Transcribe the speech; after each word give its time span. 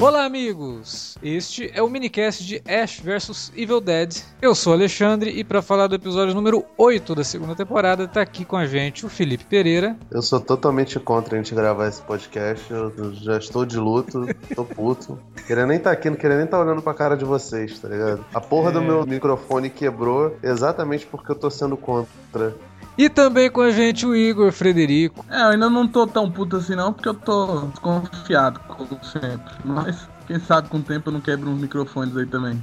Olá, 0.00 0.24
amigos! 0.24 1.18
Este 1.20 1.72
é 1.74 1.82
o 1.82 1.88
minicast 1.88 2.46
de 2.46 2.62
Ash 2.70 3.00
vs 3.00 3.52
Evil 3.56 3.80
Dead. 3.80 4.22
Eu 4.40 4.54
sou 4.54 4.72
o 4.72 4.76
Alexandre 4.76 5.30
e 5.30 5.42
para 5.42 5.60
falar 5.60 5.88
do 5.88 5.96
episódio 5.96 6.36
número 6.36 6.64
8 6.78 7.16
da 7.16 7.24
segunda 7.24 7.56
temporada, 7.56 8.06
tá 8.06 8.20
aqui 8.20 8.44
com 8.44 8.56
a 8.56 8.64
gente 8.64 9.04
o 9.04 9.08
Felipe 9.08 9.44
Pereira. 9.44 9.96
Eu 10.08 10.22
sou 10.22 10.38
totalmente 10.38 11.00
contra 11.00 11.34
a 11.34 11.42
gente 11.42 11.52
gravar 11.52 11.88
esse 11.88 12.00
podcast. 12.00 12.72
Eu 12.72 13.12
já 13.12 13.38
estou 13.38 13.66
de 13.66 13.76
luto, 13.76 14.24
tô 14.54 14.64
puto. 14.64 15.18
Queria 15.44 15.66
nem 15.66 15.78
estar 15.78 15.90
tá 15.90 15.94
aqui, 15.94 16.08
não 16.08 16.16
queria 16.16 16.36
nem 16.36 16.44
estar 16.44 16.58
tá 16.58 16.62
olhando 16.62 16.80
pra 16.80 16.94
cara 16.94 17.16
de 17.16 17.24
vocês, 17.24 17.76
tá 17.80 17.88
ligado? 17.88 18.24
A 18.32 18.40
porra 18.40 18.70
é... 18.70 18.74
do 18.74 18.80
meu 18.80 19.04
microfone 19.04 19.68
quebrou 19.68 20.36
exatamente 20.44 21.06
porque 21.06 21.32
eu 21.32 21.36
tô 21.36 21.50
sendo 21.50 21.76
contra. 21.76 22.54
E 22.98 23.08
também 23.08 23.48
com 23.48 23.60
a 23.60 23.70
gente 23.70 24.04
o 24.04 24.14
Igor 24.14 24.50
Frederico. 24.50 25.24
É, 25.30 25.42
eu 25.42 25.46
ainda 25.50 25.70
não 25.70 25.86
tô 25.86 26.04
tão 26.04 26.28
puto 26.28 26.56
assim 26.56 26.74
não, 26.74 26.92
porque 26.92 27.08
eu 27.08 27.14
tô 27.14 27.66
desconfiado, 27.66 28.58
como 28.66 28.98
sempre. 29.04 29.54
Mas 29.64 30.08
quem 30.26 30.40
sabe 30.40 30.68
com 30.68 30.78
o 30.78 30.82
tempo 30.82 31.08
eu 31.08 31.12
não 31.12 31.20
quebro 31.20 31.48
uns 31.48 31.60
microfones 31.60 32.16
aí 32.16 32.26
também. 32.26 32.62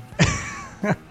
É. 0.84 0.96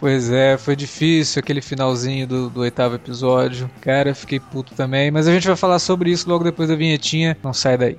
Pois 0.00 0.30
é, 0.30 0.56
foi 0.56 0.74
difícil 0.74 1.38
aquele 1.38 1.60
finalzinho 1.60 2.26
do, 2.26 2.48
do, 2.48 2.60
oitavo 2.60 2.94
episódio. 2.94 3.70
Cara, 3.82 4.14
fiquei 4.14 4.40
puto 4.40 4.72
também. 4.74 5.10
Mas 5.10 5.28
a 5.28 5.32
gente 5.32 5.46
vai 5.46 5.56
falar 5.56 5.78
sobre 5.78 6.10
isso 6.10 6.26
logo 6.26 6.42
depois 6.42 6.70
da 6.70 6.74
vinhetinha. 6.74 7.36
Não 7.42 7.52
sai 7.52 7.76
daí. 7.76 7.98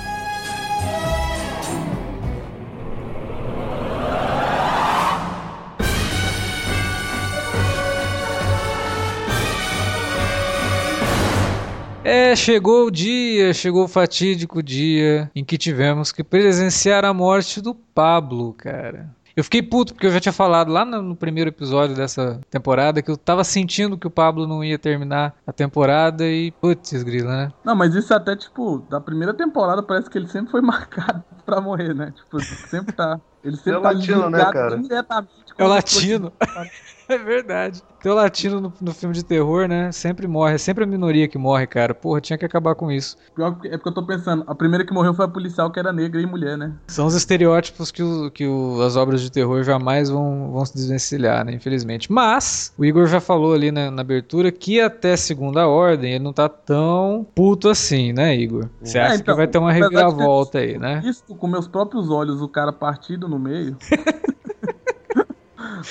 É, 12.13 12.35
chegou 12.35 12.87
o 12.87 12.91
dia, 12.91 13.53
chegou 13.53 13.85
o 13.85 13.87
fatídico 13.87 14.61
dia 14.61 15.31
em 15.33 15.45
que 15.45 15.57
tivemos 15.57 16.11
que 16.11 16.25
presenciar 16.25 17.05
a 17.05 17.13
morte 17.13 17.61
do 17.61 17.73
Pablo, 17.73 18.51
cara. 18.51 19.09
Eu 19.33 19.45
fiquei 19.45 19.61
puto 19.61 19.93
porque 19.93 20.07
eu 20.07 20.11
já 20.11 20.19
tinha 20.19 20.33
falado 20.33 20.69
lá 20.73 20.83
no 20.83 21.15
primeiro 21.15 21.49
episódio 21.49 21.95
dessa 21.95 22.41
temporada 22.49 23.01
que 23.01 23.09
eu 23.09 23.15
tava 23.15 23.45
sentindo 23.45 23.97
que 23.97 24.07
o 24.07 24.11
Pablo 24.11 24.45
não 24.45 24.61
ia 24.61 24.77
terminar 24.77 25.33
a 25.47 25.53
temporada 25.53 26.27
e 26.27 26.51
putz, 26.51 27.01
grila, 27.01 27.45
né? 27.45 27.53
Não, 27.63 27.77
mas 27.77 27.95
isso 27.95 28.13
até, 28.13 28.35
tipo, 28.35 28.79
da 28.89 28.99
primeira 28.99 29.33
temporada 29.33 29.81
parece 29.81 30.09
que 30.09 30.17
ele 30.17 30.27
sempre 30.27 30.51
foi 30.51 30.59
marcado 30.61 31.23
pra 31.45 31.61
morrer, 31.61 31.95
né? 31.95 32.11
Tipo, 32.13 32.41
sempre 32.41 32.93
tá. 32.93 33.21
Ele 33.43 33.55
sempre 33.55 33.79
é 33.79 33.81
tá 33.81 33.91
latino, 33.91 34.29
né, 34.29 34.51
cara? 34.51 34.81
É 35.57 35.63
o 35.63 35.67
latino. 35.67 36.33
É 37.11 37.17
verdade. 37.17 37.83
Tem 38.01 38.11
o 38.11 38.15
latino 38.15 38.61
no, 38.61 38.73
no, 38.81 38.93
filme 38.93 39.13
de 39.13 39.23
terror, 39.23 39.67
né? 39.67 39.91
Sempre 39.91 40.27
morre. 40.27 40.55
É 40.55 40.57
sempre 40.57 40.83
a 40.83 40.87
minoria 40.87 41.27
que 41.27 41.37
morre, 41.37 41.67
cara. 41.67 41.93
Porra, 41.93 42.21
tinha 42.21 42.37
que 42.37 42.45
acabar 42.45 42.73
com 42.73 42.91
isso. 42.91 43.17
Pior 43.35 43.57
é 43.65 43.77
porque 43.77 43.89
eu 43.89 43.93
tô 43.93 44.03
pensando, 44.03 44.43
a 44.47 44.55
primeira 44.55 44.85
que 44.85 44.93
morreu 44.93 45.13
foi 45.13 45.25
a 45.25 45.27
policial 45.27 45.69
que 45.69 45.77
era 45.77 45.91
negra 45.91 46.21
e 46.21 46.25
mulher, 46.25 46.57
né? 46.57 46.73
São 46.87 47.05
os 47.05 47.13
estereótipos 47.13 47.91
que, 47.91 48.01
o, 48.01 48.31
que 48.31 48.47
o, 48.47 48.81
as 48.81 48.95
obras 48.95 49.21
de 49.21 49.29
terror 49.29 49.61
jamais 49.61 50.09
vão, 50.09 50.51
vão 50.51 50.65
se 50.65 50.73
desvencilhar, 50.73 51.45
né? 51.45 51.53
Infelizmente. 51.53 52.11
Mas, 52.11 52.73
o 52.77 52.85
Igor 52.85 53.05
já 53.05 53.19
falou 53.19 53.53
ali 53.53 53.71
na, 53.71 53.91
na 53.91 54.01
abertura 54.01 54.51
que 54.51 54.79
até 54.79 55.15
segunda 55.15 55.67
ordem 55.67 56.13
ele 56.13 56.23
não 56.23 56.33
tá 56.33 56.49
tão 56.49 57.27
puto 57.35 57.69
assim, 57.69 58.13
né, 58.13 58.35
Igor? 58.35 58.67
Você 58.81 58.97
é, 58.97 59.03
acha 59.03 59.15
então, 59.15 59.35
que 59.35 59.37
vai 59.37 59.47
ter 59.47 59.57
uma 59.57 59.71
reviravolta 59.71 60.59
aí, 60.59 60.77
né? 60.77 61.01
Visto 61.03 61.35
com 61.35 61.45
meus 61.45 61.67
próprios 61.67 62.09
olhos 62.09 62.41
o 62.41 62.47
cara 62.47 62.71
partido 62.71 63.27
no 63.31 63.39
meio. 63.39 63.77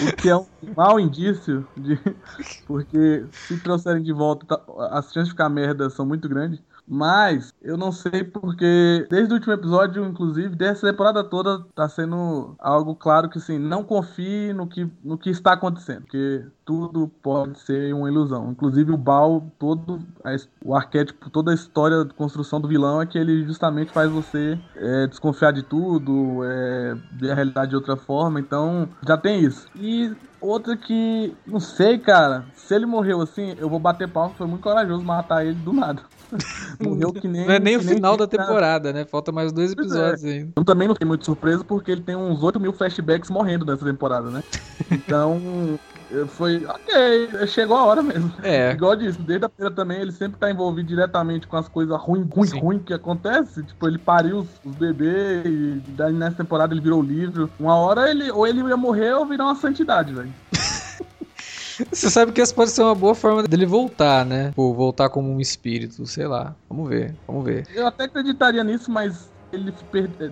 o 0.01 0.17
que 0.17 0.29
é 0.29 0.37
um 0.37 0.47
mau 0.77 1.01
indício, 1.01 1.67
de, 1.77 1.99
porque 2.67 3.27
se 3.33 3.59
trouxerem 3.61 4.03
de 4.03 4.13
volta, 4.13 4.47
tá, 4.47 4.61
as 4.91 5.07
chances 5.07 5.29
de 5.29 5.31
ficar 5.31 5.49
merda 5.49 5.91
são 5.91 6.07
muito 6.07 6.29
grandes. 6.29 6.61
Mas 6.93 7.55
eu 7.63 7.77
não 7.77 7.93
sei 7.93 8.25
porque 8.25 9.07
desde 9.09 9.33
o 9.33 9.37
último 9.37 9.53
episódio, 9.53 10.05
inclusive, 10.05 10.57
dessa 10.57 10.89
temporada 10.91 11.23
toda, 11.23 11.65
tá 11.73 11.89
sendo 11.89 12.57
algo 12.59 12.97
claro 12.97 13.31
que 13.31 13.39
assim, 13.39 13.61
não 13.61 13.85
confie 13.85 14.53
no 14.53 14.67
que, 14.67 14.91
no 15.05 15.17
que 15.17 15.31
está 15.31 15.53
acontecendo, 15.53 16.03
porque 16.03 16.45
tudo 16.65 17.07
pode 17.23 17.61
ser 17.61 17.95
uma 17.95 18.09
ilusão. 18.09 18.51
Inclusive 18.51 18.91
o 18.91 18.97
Baal, 18.97 19.53
todo 19.57 20.05
a, 20.25 20.35
o 20.65 20.75
arquétipo, 20.75 21.31
toda 21.31 21.53
a 21.53 21.55
história 21.55 22.05
de 22.05 22.13
construção 22.13 22.61
do 22.61 22.67
vilão 22.67 23.01
é 23.01 23.07
que 23.07 23.19
ele 23.19 23.45
justamente 23.45 23.93
faz 23.93 24.11
você 24.11 24.61
é, 24.75 25.07
desconfiar 25.07 25.53
de 25.53 25.63
tudo, 25.63 26.43
é, 26.45 26.97
ver 27.13 27.31
a 27.31 27.35
realidade 27.37 27.71
de 27.71 27.77
outra 27.77 27.97
forma. 27.97 28.41
Então 28.41 28.89
já 29.07 29.17
tem 29.17 29.45
isso. 29.45 29.69
E 29.77 30.17
outra 30.41 30.77
que, 30.77 31.39
não 31.47 31.61
sei, 31.61 31.99
cara, 31.99 32.49
se 32.53 32.75
ele 32.75 32.87
morreu 32.87 33.21
assim, 33.21 33.55
eu 33.59 33.69
vou 33.69 33.79
bater 33.79 34.11
palma, 34.11 34.35
foi 34.35 34.47
muito 34.49 34.63
corajoso 34.63 35.05
matar 35.05 35.45
ele 35.47 35.55
do 35.55 35.73
nada. 35.73 36.03
Morreu 36.81 37.13
que 37.13 37.29
nem. 37.29 37.47
Não 37.47 37.55
é 37.55 37.59
nem 37.59 37.77
o 37.77 37.83
final 37.83 38.17
da 38.17 38.27
temporada, 38.27 38.93
né? 38.93 39.05
Falta 39.05 39.33
mais 39.33 39.53
dois 39.53 39.73
episódios 39.73 40.25
é. 40.25 40.29
ainda. 40.29 40.53
Eu 40.57 40.65
também 40.65 40.89
não 40.89 40.95
fiquei 40.95 41.07
muito 41.07 41.25
surpreso 41.25 41.65
porque 41.65 41.91
ele 41.91 42.03
tem 42.03 42.17
uns 42.17 42.43
8 42.43 42.59
mil 42.61 42.73
flashbacks 42.73 43.31
morrendo 43.31 43.65
nessa 43.65 43.85
temporada, 43.85 44.31
né? 44.31 44.43
Então. 44.91 45.79
foi. 46.29 46.65
Ok, 46.67 47.47
chegou 47.47 47.77
a 47.77 47.85
hora 47.85 48.03
mesmo. 48.03 48.33
É. 48.43 48.73
Igual 48.73 48.97
disso, 48.97 49.21
desde 49.23 49.45
a 49.45 49.49
primeira 49.49 49.75
também, 49.75 50.01
ele 50.01 50.13
sempre 50.13 50.39
tá 50.39 50.51
envolvido 50.51 50.89
diretamente 50.89 51.47
com 51.47 51.57
as 51.57 51.69
coisas 51.69 51.97
ruins, 52.01 52.27
ruins, 52.33 52.53
ruins 52.53 52.83
que 52.85 52.93
acontece. 52.93 53.63
Tipo, 53.63 53.89
ele 53.89 53.99
pariu 53.99 54.39
os, 54.39 54.49
os 54.65 54.75
bebês 54.75 55.45
e 55.47 55.83
daí 55.89 56.13
nessa 56.13 56.37
temporada 56.37 56.75
ele 56.75 56.81
virou 56.81 57.03
livro. 57.03 57.51
Uma 57.59 57.77
hora 57.77 58.11
ele 58.11 58.31
ou 58.31 58.47
ele 58.47 58.61
ia 58.61 58.77
morrer 58.77 59.13
ou 59.15 59.27
virar 59.27 59.45
uma 59.45 59.55
santidade, 59.55 60.13
velho. 60.13 60.33
Você 61.93 62.11
sabe 62.11 62.33
que 62.33 62.41
essa 62.41 62.55
pode 62.55 62.71
ser 62.71 62.83
uma 62.83 62.95
boa 62.95 63.15
forma 63.15 63.43
dele 63.43 63.67
voltar, 63.67 64.25
né? 64.25 64.53
Ou 64.57 64.75
voltar 64.75 65.09
como 65.09 65.31
um 65.31 65.41
espírito, 65.41 66.07
sei 66.07 66.27
lá. 66.27 66.57
Vamos 66.69 66.89
ver, 66.89 67.17
vamos 67.27 67.45
ver. 67.45 67.67
Eu 67.75 67.87
até 67.87 68.05
acreditaria 68.05 68.63
nisso, 68.65 68.91
mas 68.91 69.31
ele, 69.53 69.73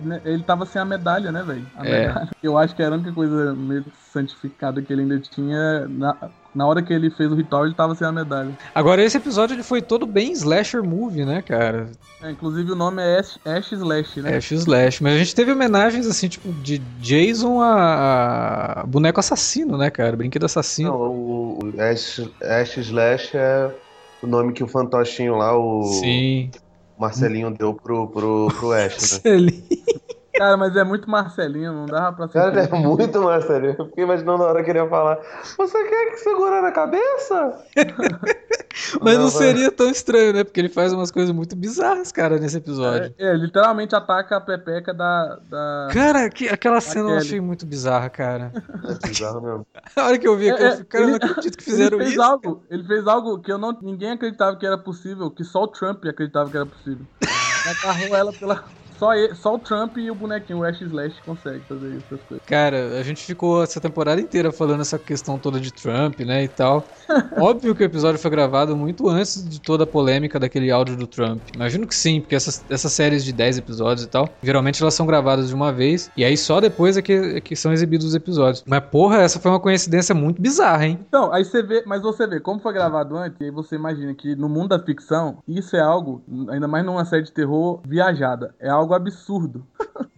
né, 0.03 0.21
ele 0.25 0.43
tava 0.43 0.65
sem 0.65 0.81
a 0.81 0.85
medalha, 0.85 1.31
né, 1.31 1.43
velho? 1.43 1.65
É. 1.83 2.27
Eu 2.41 2.57
acho 2.57 2.75
que 2.75 2.81
era 2.81 2.95
a 2.95 2.97
única 2.97 3.11
coisa 3.11 3.53
meio 3.53 3.85
santificada 4.11 4.81
que 4.81 4.91
ele 4.91 5.03
ainda 5.03 5.19
tinha. 5.19 5.87
Na, 5.87 6.15
na 6.53 6.65
hora 6.65 6.81
que 6.81 6.91
ele 6.91 7.09
fez 7.11 7.31
o 7.31 7.35
ritual, 7.35 7.65
ele 7.65 7.75
tava 7.75 7.93
sem 7.95 8.07
a 8.07 8.11
medalha. 8.11 8.51
Agora, 8.73 9.03
esse 9.03 9.17
episódio 9.17 9.55
ele 9.55 9.63
foi 9.63 9.81
todo 9.81 10.05
bem 10.05 10.31
slasher 10.31 10.83
movie, 10.83 11.25
né, 11.25 11.41
cara? 11.41 11.91
É, 12.21 12.31
inclusive 12.31 12.71
o 12.71 12.75
nome 12.75 13.01
é 13.01 13.19
Ash, 13.19 13.39
Ash 13.45 13.71
Slash, 13.71 14.21
né? 14.21 14.35
Ash 14.35 14.51
Slash. 14.51 15.03
Mas 15.03 15.13
a 15.13 15.17
gente 15.17 15.35
teve 15.35 15.51
homenagens, 15.51 16.07
assim, 16.07 16.27
tipo, 16.27 16.51
de 16.53 16.79
Jason 16.99 17.61
a, 17.61 18.81
a 18.81 18.85
boneco 18.85 19.19
assassino, 19.19 19.77
né, 19.77 19.89
cara? 19.89 20.15
Brinquedo 20.15 20.45
assassino. 20.45 20.89
Não, 20.89 20.99
o, 20.99 21.59
o 21.63 21.81
Ash, 21.81 22.21
Ash 22.41 22.77
Slash 22.77 23.37
é 23.37 23.71
o 24.21 24.27
nome 24.27 24.53
que 24.53 24.63
o 24.63 24.67
fantochinho 24.67 25.35
lá, 25.35 25.57
o... 25.57 25.83
Sim. 25.83 26.51
Marcelinho 26.99 27.51
deu 27.51 27.73
pro, 27.73 28.07
pro, 28.09 28.47
pro 28.47 28.71
Ash, 28.73 29.21
né? 29.23 29.31
Marcelinho. 29.31 29.63
Cara, 30.35 30.57
mas 30.57 30.75
é 30.75 30.83
muito 30.83 31.09
Marcelinho, 31.09 31.73
não 31.73 31.85
dava 31.85 32.15
pra 32.15 32.27
ser. 32.27 32.33
Cara, 32.33 32.61
é 32.61 32.79
muito 32.79 33.21
Marcelinho. 33.21 33.75
Eu 33.77 33.85
fiquei 33.87 34.03
imaginando 34.03 34.39
na 34.39 34.45
hora 34.45 34.63
que 34.63 34.69
ele 34.69 34.79
ia 34.79 34.87
falar: 34.87 35.19
Você 35.57 35.83
quer 35.83 36.11
que 36.11 36.17
segurar 36.17 36.61
na 36.61 36.71
cabeça? 36.71 37.65
mas 39.01 39.15
não, 39.15 39.23
não 39.23 39.29
seria 39.29 39.71
tão 39.71 39.89
estranho, 39.89 40.33
né? 40.33 40.43
Porque 40.43 40.59
ele 40.59 40.69
faz 40.69 40.93
umas 40.93 41.11
coisas 41.11 41.33
muito 41.33 41.55
bizarras, 41.55 42.11
cara, 42.11 42.37
nesse 42.37 42.57
episódio. 42.57 43.13
É, 43.17 43.31
é 43.31 43.33
literalmente 43.35 43.95
ataca 43.95 44.37
a 44.37 44.41
pepeca 44.41 44.93
da. 44.93 45.39
da... 45.49 45.87
Cara, 45.91 46.29
que, 46.29 46.47
aquela 46.47 46.81
cena 46.81 47.05
Kelly. 47.05 47.15
eu 47.15 47.21
achei 47.21 47.41
muito 47.41 47.65
bizarra, 47.65 48.09
cara. 48.09 48.51
É 48.83 49.07
bizarro 49.07 49.41
mesmo. 49.41 49.67
a 49.95 50.05
hora 50.05 50.17
que 50.17 50.27
eu 50.27 50.37
vi 50.37 50.49
aquilo, 50.49 50.69
é, 50.69 50.79
eu 50.79 50.85
cara, 50.85 51.03
ele, 51.03 51.13
eu 51.13 51.19
não 51.19 51.29
acredito 51.29 51.57
que 51.57 51.63
fizeram 51.65 51.97
ele 51.97 52.05
fez 52.05 52.11
isso. 52.11 52.21
Algo, 52.21 52.63
ele 52.69 52.83
fez 52.83 53.07
algo 53.07 53.39
que 53.39 53.51
eu 53.51 53.57
não, 53.57 53.77
ninguém 53.81 54.11
acreditava 54.11 54.55
que 54.57 54.65
era 54.65 54.77
possível, 54.77 55.29
que 55.29 55.43
só 55.43 55.63
o 55.63 55.67
Trump 55.67 56.05
acreditava 56.05 56.49
que 56.49 56.57
era 56.57 56.65
possível. 56.65 57.05
Agarrou 57.83 58.15
ela 58.15 58.33
pela 58.33 58.63
só, 58.99 59.13
ele, 59.13 59.33
só 59.33 59.55
o 59.55 59.59
Trump 59.59 59.97
e 59.97 60.11
o 60.11 60.15
bonequinho, 60.15 60.59
o 60.59 60.63
Ash 60.63 60.81
Slash, 60.81 61.15
conseguem 61.25 61.61
fazer 61.61 61.95
essas 61.95 62.21
coisas. 62.27 62.45
Cara, 62.45 62.99
a 62.99 63.03
gente 63.03 63.23
ficou 63.23 63.63
essa 63.63 63.79
temporada 63.79 64.19
inteira 64.19 64.51
falando 64.51 64.81
essa 64.81 64.99
questão 64.99 65.39
toda 65.39 65.59
de 65.59 65.71
Trump, 65.71 66.19
né, 66.19 66.43
e 66.43 66.47
tal. 66.49 66.85
Óbvio 67.39 67.73
que 67.73 67.81
o 67.81 67.85
episódio 67.85 68.19
foi 68.19 68.29
gravado 68.29 68.75
muito 68.75 69.07
antes 69.07 69.47
de 69.47 69.61
toda 69.61 69.85
a 69.85 69.87
polêmica 69.87 70.37
daquele 70.37 70.69
áudio 70.69 70.97
do 70.97 71.07
Trump. 71.07 71.41
Imagino 71.55 71.87
que 71.87 71.95
sim, 71.95 72.19
porque 72.19 72.35
essas, 72.35 72.63
essas 72.69 72.91
séries 72.91 73.23
de 73.23 73.31
10 73.31 73.59
episódios 73.59 74.05
e 74.05 74.09
tal, 74.09 74.27
geralmente 74.43 74.81
elas 74.81 74.93
são 74.93 75.05
gravadas 75.05 75.47
de 75.47 75.55
uma 75.55 75.71
vez, 75.71 76.11
e 76.17 76.25
aí 76.25 76.35
só 76.35 76.59
depois 76.59 76.97
é 76.97 77.01
que, 77.01 77.13
é 77.13 77.39
que 77.39 77.55
são 77.55 77.71
exibidos 77.71 78.07
os 78.07 78.15
episódios. 78.15 78.63
Mas, 78.67 78.81
porra, 78.81 79.21
essa 79.21 79.39
foi 79.39 79.49
uma 79.49 79.59
coincidência 79.59 80.13
muito 80.13 80.41
bizarra, 80.41 80.85
hein? 80.85 80.99
Então, 81.07 81.31
aí 81.31 81.45
você 81.45 81.63
vê, 81.63 81.83
mas 81.85 82.01
você 82.01 82.27
vê 82.27 82.41
como 82.41 82.59
foi 82.59 82.73
gravado 82.73 83.15
antes, 83.15 83.39
e 83.39 83.45
aí 83.45 83.51
você 83.51 83.75
imagina 83.75 84.13
que 84.13 84.35
no 84.35 84.49
mundo 84.49 84.69
da 84.69 84.79
ficção, 84.79 85.37
isso 85.47 85.75
é 85.75 85.79
algo, 85.79 86.21
ainda 86.49 86.67
mais 86.67 86.85
numa 86.85 87.05
série 87.05 87.23
de 87.23 87.31
terror 87.31 87.79
viajada, 87.85 88.53
é 88.59 88.69
algo 88.69 88.88
absurdo. 88.93 89.65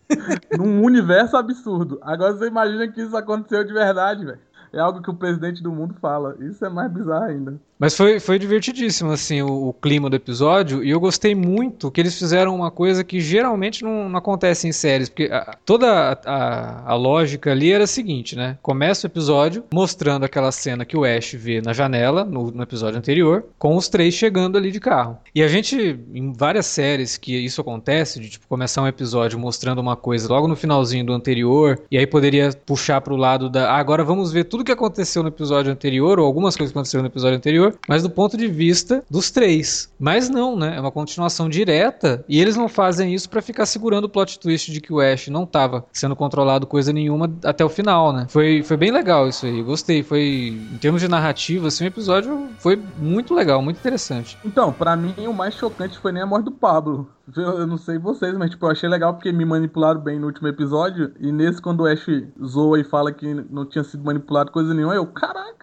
Num 0.57 0.83
universo 0.83 1.37
absurdo. 1.37 1.99
Agora 2.01 2.33
você 2.33 2.47
imagina 2.47 2.87
que 2.87 3.01
isso 3.01 3.15
aconteceu 3.15 3.63
de 3.63 3.73
verdade, 3.73 4.25
velho. 4.25 4.39
É 4.73 4.79
algo 4.79 5.01
que 5.01 5.09
o 5.09 5.15
presidente 5.15 5.61
do 5.61 5.71
mundo 5.71 5.95
fala. 5.99 6.35
Isso 6.39 6.65
é 6.65 6.69
mais 6.69 6.91
bizarro 6.91 7.25
ainda. 7.25 7.59
Mas 7.81 7.97
foi, 7.97 8.19
foi 8.19 8.37
divertidíssimo, 8.37 9.11
assim, 9.11 9.41
o, 9.41 9.69
o, 9.69 9.73
clima 9.73 10.07
do 10.07 10.15
episódio. 10.15 10.83
E 10.83 10.91
eu 10.91 10.99
gostei 10.99 11.33
muito 11.33 11.89
que 11.89 11.99
eles 11.99 12.15
fizeram 12.15 12.53
uma 12.53 12.69
coisa 12.69 13.03
que 13.03 13.19
geralmente 13.19 13.83
não, 13.83 14.07
não 14.07 14.19
acontece 14.19 14.67
em 14.67 14.71
séries. 14.71 15.09
Porque 15.09 15.23
a, 15.31 15.57
toda 15.65 16.11
a, 16.23 16.91
a, 16.91 16.93
lógica 16.93 17.51
ali 17.51 17.71
era 17.71 17.85
a 17.85 17.87
seguinte, 17.87 18.35
né? 18.35 18.55
Começa 18.61 19.07
o 19.07 19.09
episódio 19.09 19.63
mostrando 19.73 20.23
aquela 20.23 20.51
cena 20.51 20.85
que 20.85 20.95
o 20.95 21.03
Ash 21.03 21.33
vê 21.33 21.59
na 21.59 21.73
janela, 21.73 22.23
no, 22.23 22.51
no 22.51 22.61
episódio 22.61 22.99
anterior, 22.99 23.45
com 23.57 23.75
os 23.75 23.89
três 23.89 24.13
chegando 24.13 24.59
ali 24.59 24.69
de 24.69 24.79
carro. 24.79 25.17
E 25.33 25.41
a 25.41 25.47
gente, 25.47 25.99
em 26.13 26.33
várias 26.33 26.67
séries 26.67 27.17
que 27.17 27.35
isso 27.35 27.61
acontece, 27.61 28.19
de 28.19 28.29
tipo, 28.29 28.47
começar 28.47 28.83
um 28.83 28.87
episódio 28.87 29.39
mostrando 29.39 29.79
uma 29.79 29.95
coisa 29.95 30.29
logo 30.29 30.47
no 30.47 30.55
finalzinho 30.55 31.03
do 31.03 31.13
anterior, 31.13 31.81
e 31.89 31.97
aí 31.97 32.05
poderia 32.05 32.51
puxar 32.63 33.01
pro 33.01 33.15
lado 33.15 33.49
da. 33.49 33.71
Ah, 33.71 33.77
agora 33.77 34.03
vamos 34.03 34.31
ver 34.31 34.43
tudo 34.43 34.63
que 34.63 34.71
aconteceu 34.71 35.23
no 35.23 35.29
episódio 35.29 35.71
anterior, 35.71 36.19
ou 36.19 36.27
algumas 36.27 36.55
coisas 36.55 36.71
que 36.71 36.77
aconteceram 36.77 37.01
no 37.01 37.09
episódio 37.09 37.37
anterior 37.37 37.70
mas 37.87 38.03
do 38.03 38.09
ponto 38.09 38.37
de 38.37 38.47
vista 38.47 39.03
dos 39.09 39.31
três. 39.31 39.89
Mas 39.99 40.29
não, 40.29 40.55
né? 40.55 40.75
É 40.77 40.79
uma 40.79 40.91
continuação 40.91 41.49
direta 41.49 42.23
e 42.27 42.39
eles 42.39 42.55
não 42.55 42.67
fazem 42.67 43.13
isso 43.13 43.29
para 43.29 43.41
ficar 43.41 43.65
segurando 43.65 44.05
o 44.05 44.09
plot 44.09 44.39
twist 44.39 44.71
de 44.71 44.81
que 44.81 44.93
o 44.93 44.99
Ash 44.99 45.27
não 45.27 45.45
tava 45.45 45.85
sendo 45.91 46.15
controlado 46.15 46.67
coisa 46.67 46.91
nenhuma 46.93 47.31
até 47.43 47.63
o 47.63 47.69
final, 47.69 48.11
né? 48.13 48.25
Foi, 48.29 48.63
foi 48.63 48.77
bem 48.77 48.91
legal 48.91 49.27
isso 49.27 49.45
aí. 49.45 49.61
Gostei. 49.61 50.03
Foi, 50.03 50.57
em 50.73 50.77
termos 50.77 51.01
de 51.01 51.07
narrativa, 51.07 51.67
assim, 51.67 51.83
o 51.83 51.87
episódio 51.87 52.49
foi 52.59 52.81
muito 52.97 53.33
legal, 53.33 53.61
muito 53.61 53.77
interessante. 53.77 54.37
Então, 54.43 54.71
para 54.71 54.95
mim, 54.95 55.13
o 55.27 55.33
mais 55.33 55.53
chocante 55.53 55.97
foi 55.97 56.11
nem 56.11 56.23
a 56.23 56.25
morte 56.25 56.45
do 56.45 56.51
Pablo. 56.51 57.07
Eu 57.35 57.67
não 57.67 57.77
sei 57.77 57.97
vocês, 57.97 58.37
mas 58.37 58.49
tipo, 58.49 58.65
eu 58.65 58.71
achei 58.71 58.89
legal 58.89 59.13
porque 59.13 59.31
me 59.31 59.45
manipularam 59.45 59.99
bem 59.99 60.19
no 60.19 60.27
último 60.27 60.47
episódio. 60.47 61.13
E 61.19 61.31
nesse, 61.31 61.61
quando 61.61 61.81
o 61.81 61.85
Ash 61.85 62.05
zoa 62.43 62.79
e 62.79 62.83
fala 62.83 63.11
que 63.11 63.33
não 63.49 63.65
tinha 63.65 63.83
sido 63.83 64.03
manipulado 64.03 64.51
coisa 64.51 64.73
nenhuma, 64.73 64.95
eu, 64.95 65.05
caraca! 65.07 65.61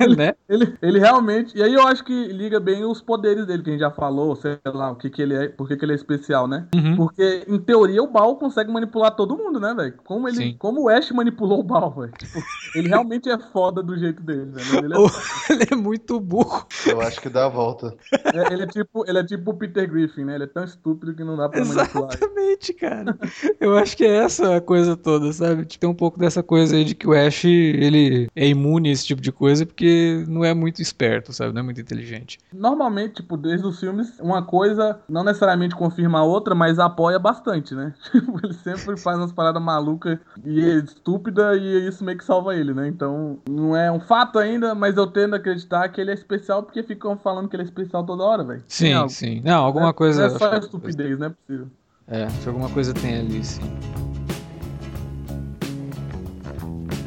ele, 0.00 0.16
né? 0.16 0.34
ele, 0.48 0.76
ele 0.80 0.98
realmente. 0.98 1.56
E 1.56 1.62
aí 1.62 1.74
eu 1.74 1.86
acho 1.86 2.04
que 2.04 2.28
liga 2.28 2.58
bem 2.58 2.84
os 2.84 3.00
poderes 3.00 3.46
dele, 3.46 3.62
que 3.62 3.70
a 3.70 3.72
gente 3.72 3.80
já 3.80 3.90
falou, 3.90 4.34
sei 4.36 4.58
lá, 4.66 4.90
o 4.90 4.96
que, 4.96 5.10
que 5.10 5.22
ele 5.22 5.34
é, 5.34 5.48
por 5.48 5.68
que, 5.68 5.76
que 5.76 5.84
ele 5.84 5.92
é 5.92 5.96
especial, 5.96 6.46
né? 6.46 6.66
Uhum. 6.74 6.96
Porque, 6.96 7.44
em 7.46 7.58
teoria, 7.58 8.02
o 8.02 8.10
Baal 8.10 8.36
consegue 8.36 8.70
manipular 8.70 9.14
todo 9.14 9.36
mundo, 9.36 9.60
né, 9.60 9.74
velho? 9.74 9.94
Como, 10.04 10.28
ele, 10.28 10.54
como 10.54 10.82
o 10.82 10.88
Ash 10.88 11.10
manipulou 11.10 11.60
o 11.60 11.64
Baal, 11.64 11.90
velho. 11.90 12.12
Tipo, 12.12 12.38
ele 12.74 12.88
realmente 12.88 13.28
é 13.28 13.38
foda 13.38 13.82
do 13.82 13.96
jeito 13.96 14.22
dele, 14.22 14.46
velho. 14.46 14.84
Ele, 14.84 14.94
é... 14.94 14.98
ele 15.52 15.66
é 15.70 15.76
muito 15.76 16.18
burro. 16.20 16.66
Eu 16.86 17.00
acho 17.00 17.20
que 17.20 17.28
dá 17.28 17.46
a 17.46 17.48
volta. 17.48 17.94
É, 18.12 18.52
ele, 18.52 18.64
é 18.64 18.66
tipo, 18.66 19.04
ele 19.08 19.18
é 19.18 19.24
tipo 19.24 19.50
o 19.50 19.54
Peter 19.54 19.88
Griffin, 19.90 20.24
né? 20.24 20.34
Ele 20.34 20.44
é 20.44 20.46
tão 20.46 20.64
estúpido 20.80 21.14
que 21.14 21.22
não 21.22 21.36
dá 21.36 21.48
pra 21.48 21.64
manipular. 21.64 22.10
Exatamente, 22.14 22.72
cara. 22.72 23.18
Eu 23.60 23.76
acho 23.76 23.96
que 23.96 24.04
é 24.04 24.16
essa 24.16 24.56
a 24.56 24.60
coisa 24.60 24.96
toda, 24.96 25.32
sabe? 25.32 25.66
Tem 25.66 25.88
um 25.88 25.94
pouco 25.94 26.18
dessa 26.18 26.42
coisa 26.42 26.74
aí 26.74 26.84
de 26.84 26.94
que 26.94 27.06
o 27.06 27.12
Ash, 27.12 27.44
ele 27.44 28.28
é 28.34 28.48
imune 28.48 28.88
a 28.88 28.92
esse 28.92 29.06
tipo 29.06 29.20
de 29.20 29.30
coisa 29.30 29.66
porque 29.66 30.24
não 30.26 30.44
é 30.44 30.54
muito 30.54 30.80
esperto, 30.80 31.32
sabe? 31.32 31.52
Não 31.52 31.60
é 31.60 31.64
muito 31.64 31.80
inteligente. 31.80 32.38
Normalmente, 32.52 33.16
tipo, 33.16 33.36
desde 33.36 33.66
os 33.66 33.78
filmes, 33.78 34.18
uma 34.18 34.42
coisa 34.42 35.00
não 35.08 35.22
necessariamente 35.22 35.74
confirma 35.74 36.20
a 36.20 36.24
outra, 36.24 36.54
mas 36.54 36.78
apoia 36.78 37.18
bastante, 37.18 37.74
né? 37.74 37.94
Tipo, 38.20 38.40
ele 38.44 38.54
sempre 38.54 38.96
faz 38.96 39.18
umas 39.18 39.32
paradas 39.32 39.62
malucas 39.62 40.18
e 40.44 40.60
é 40.60 40.74
estúpida 40.78 41.56
e 41.56 41.88
isso 41.88 42.04
meio 42.04 42.18
que 42.18 42.24
salva 42.24 42.54
ele, 42.54 42.74
né? 42.74 42.88
Então, 42.88 43.38
não 43.48 43.74
é 43.76 43.90
um 43.90 44.00
fato 44.00 44.38
ainda, 44.38 44.74
mas 44.74 44.96
eu 44.96 45.06
tendo 45.06 45.34
a 45.34 45.36
acreditar 45.36 45.88
que 45.88 46.00
ele 46.00 46.10
é 46.10 46.14
especial 46.14 46.62
porque 46.62 46.82
ficam 46.82 47.16
falando 47.16 47.48
que 47.48 47.56
ele 47.56 47.62
é 47.62 47.66
especial 47.66 48.04
toda 48.04 48.24
hora, 48.24 48.44
velho. 48.44 48.62
Sim, 48.66 49.08
sim. 49.08 49.40
Não, 49.44 49.64
alguma 49.64 49.90
é, 49.90 49.92
coisa. 49.92 50.26
É 50.26 50.30
só 50.30 50.59
estupidez, 50.60 51.18
não 51.18 51.26
é 51.26 51.30
possível. 51.30 51.68
É, 52.06 52.28
se 52.28 52.48
alguma 52.48 52.68
coisa 52.70 52.92
tem 52.94 53.18
ali, 53.18 53.44
sim. 53.44 53.60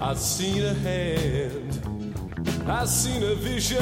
I 0.01 0.15
seen 0.15 0.65
a 0.65 0.73
hand, 0.73 1.81
I 2.67 2.85
seen 2.85 3.23
a 3.23 3.35
vision. 3.35 3.79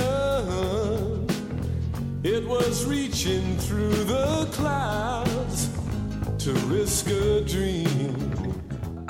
It 2.24 2.48
was 2.48 2.86
reaching 2.86 3.58
through 3.58 4.06
the 4.06 4.48
clouds 4.54 5.70
to 6.40 6.54
risk 6.68 7.08
a 7.08 7.42
dream. 7.42 8.31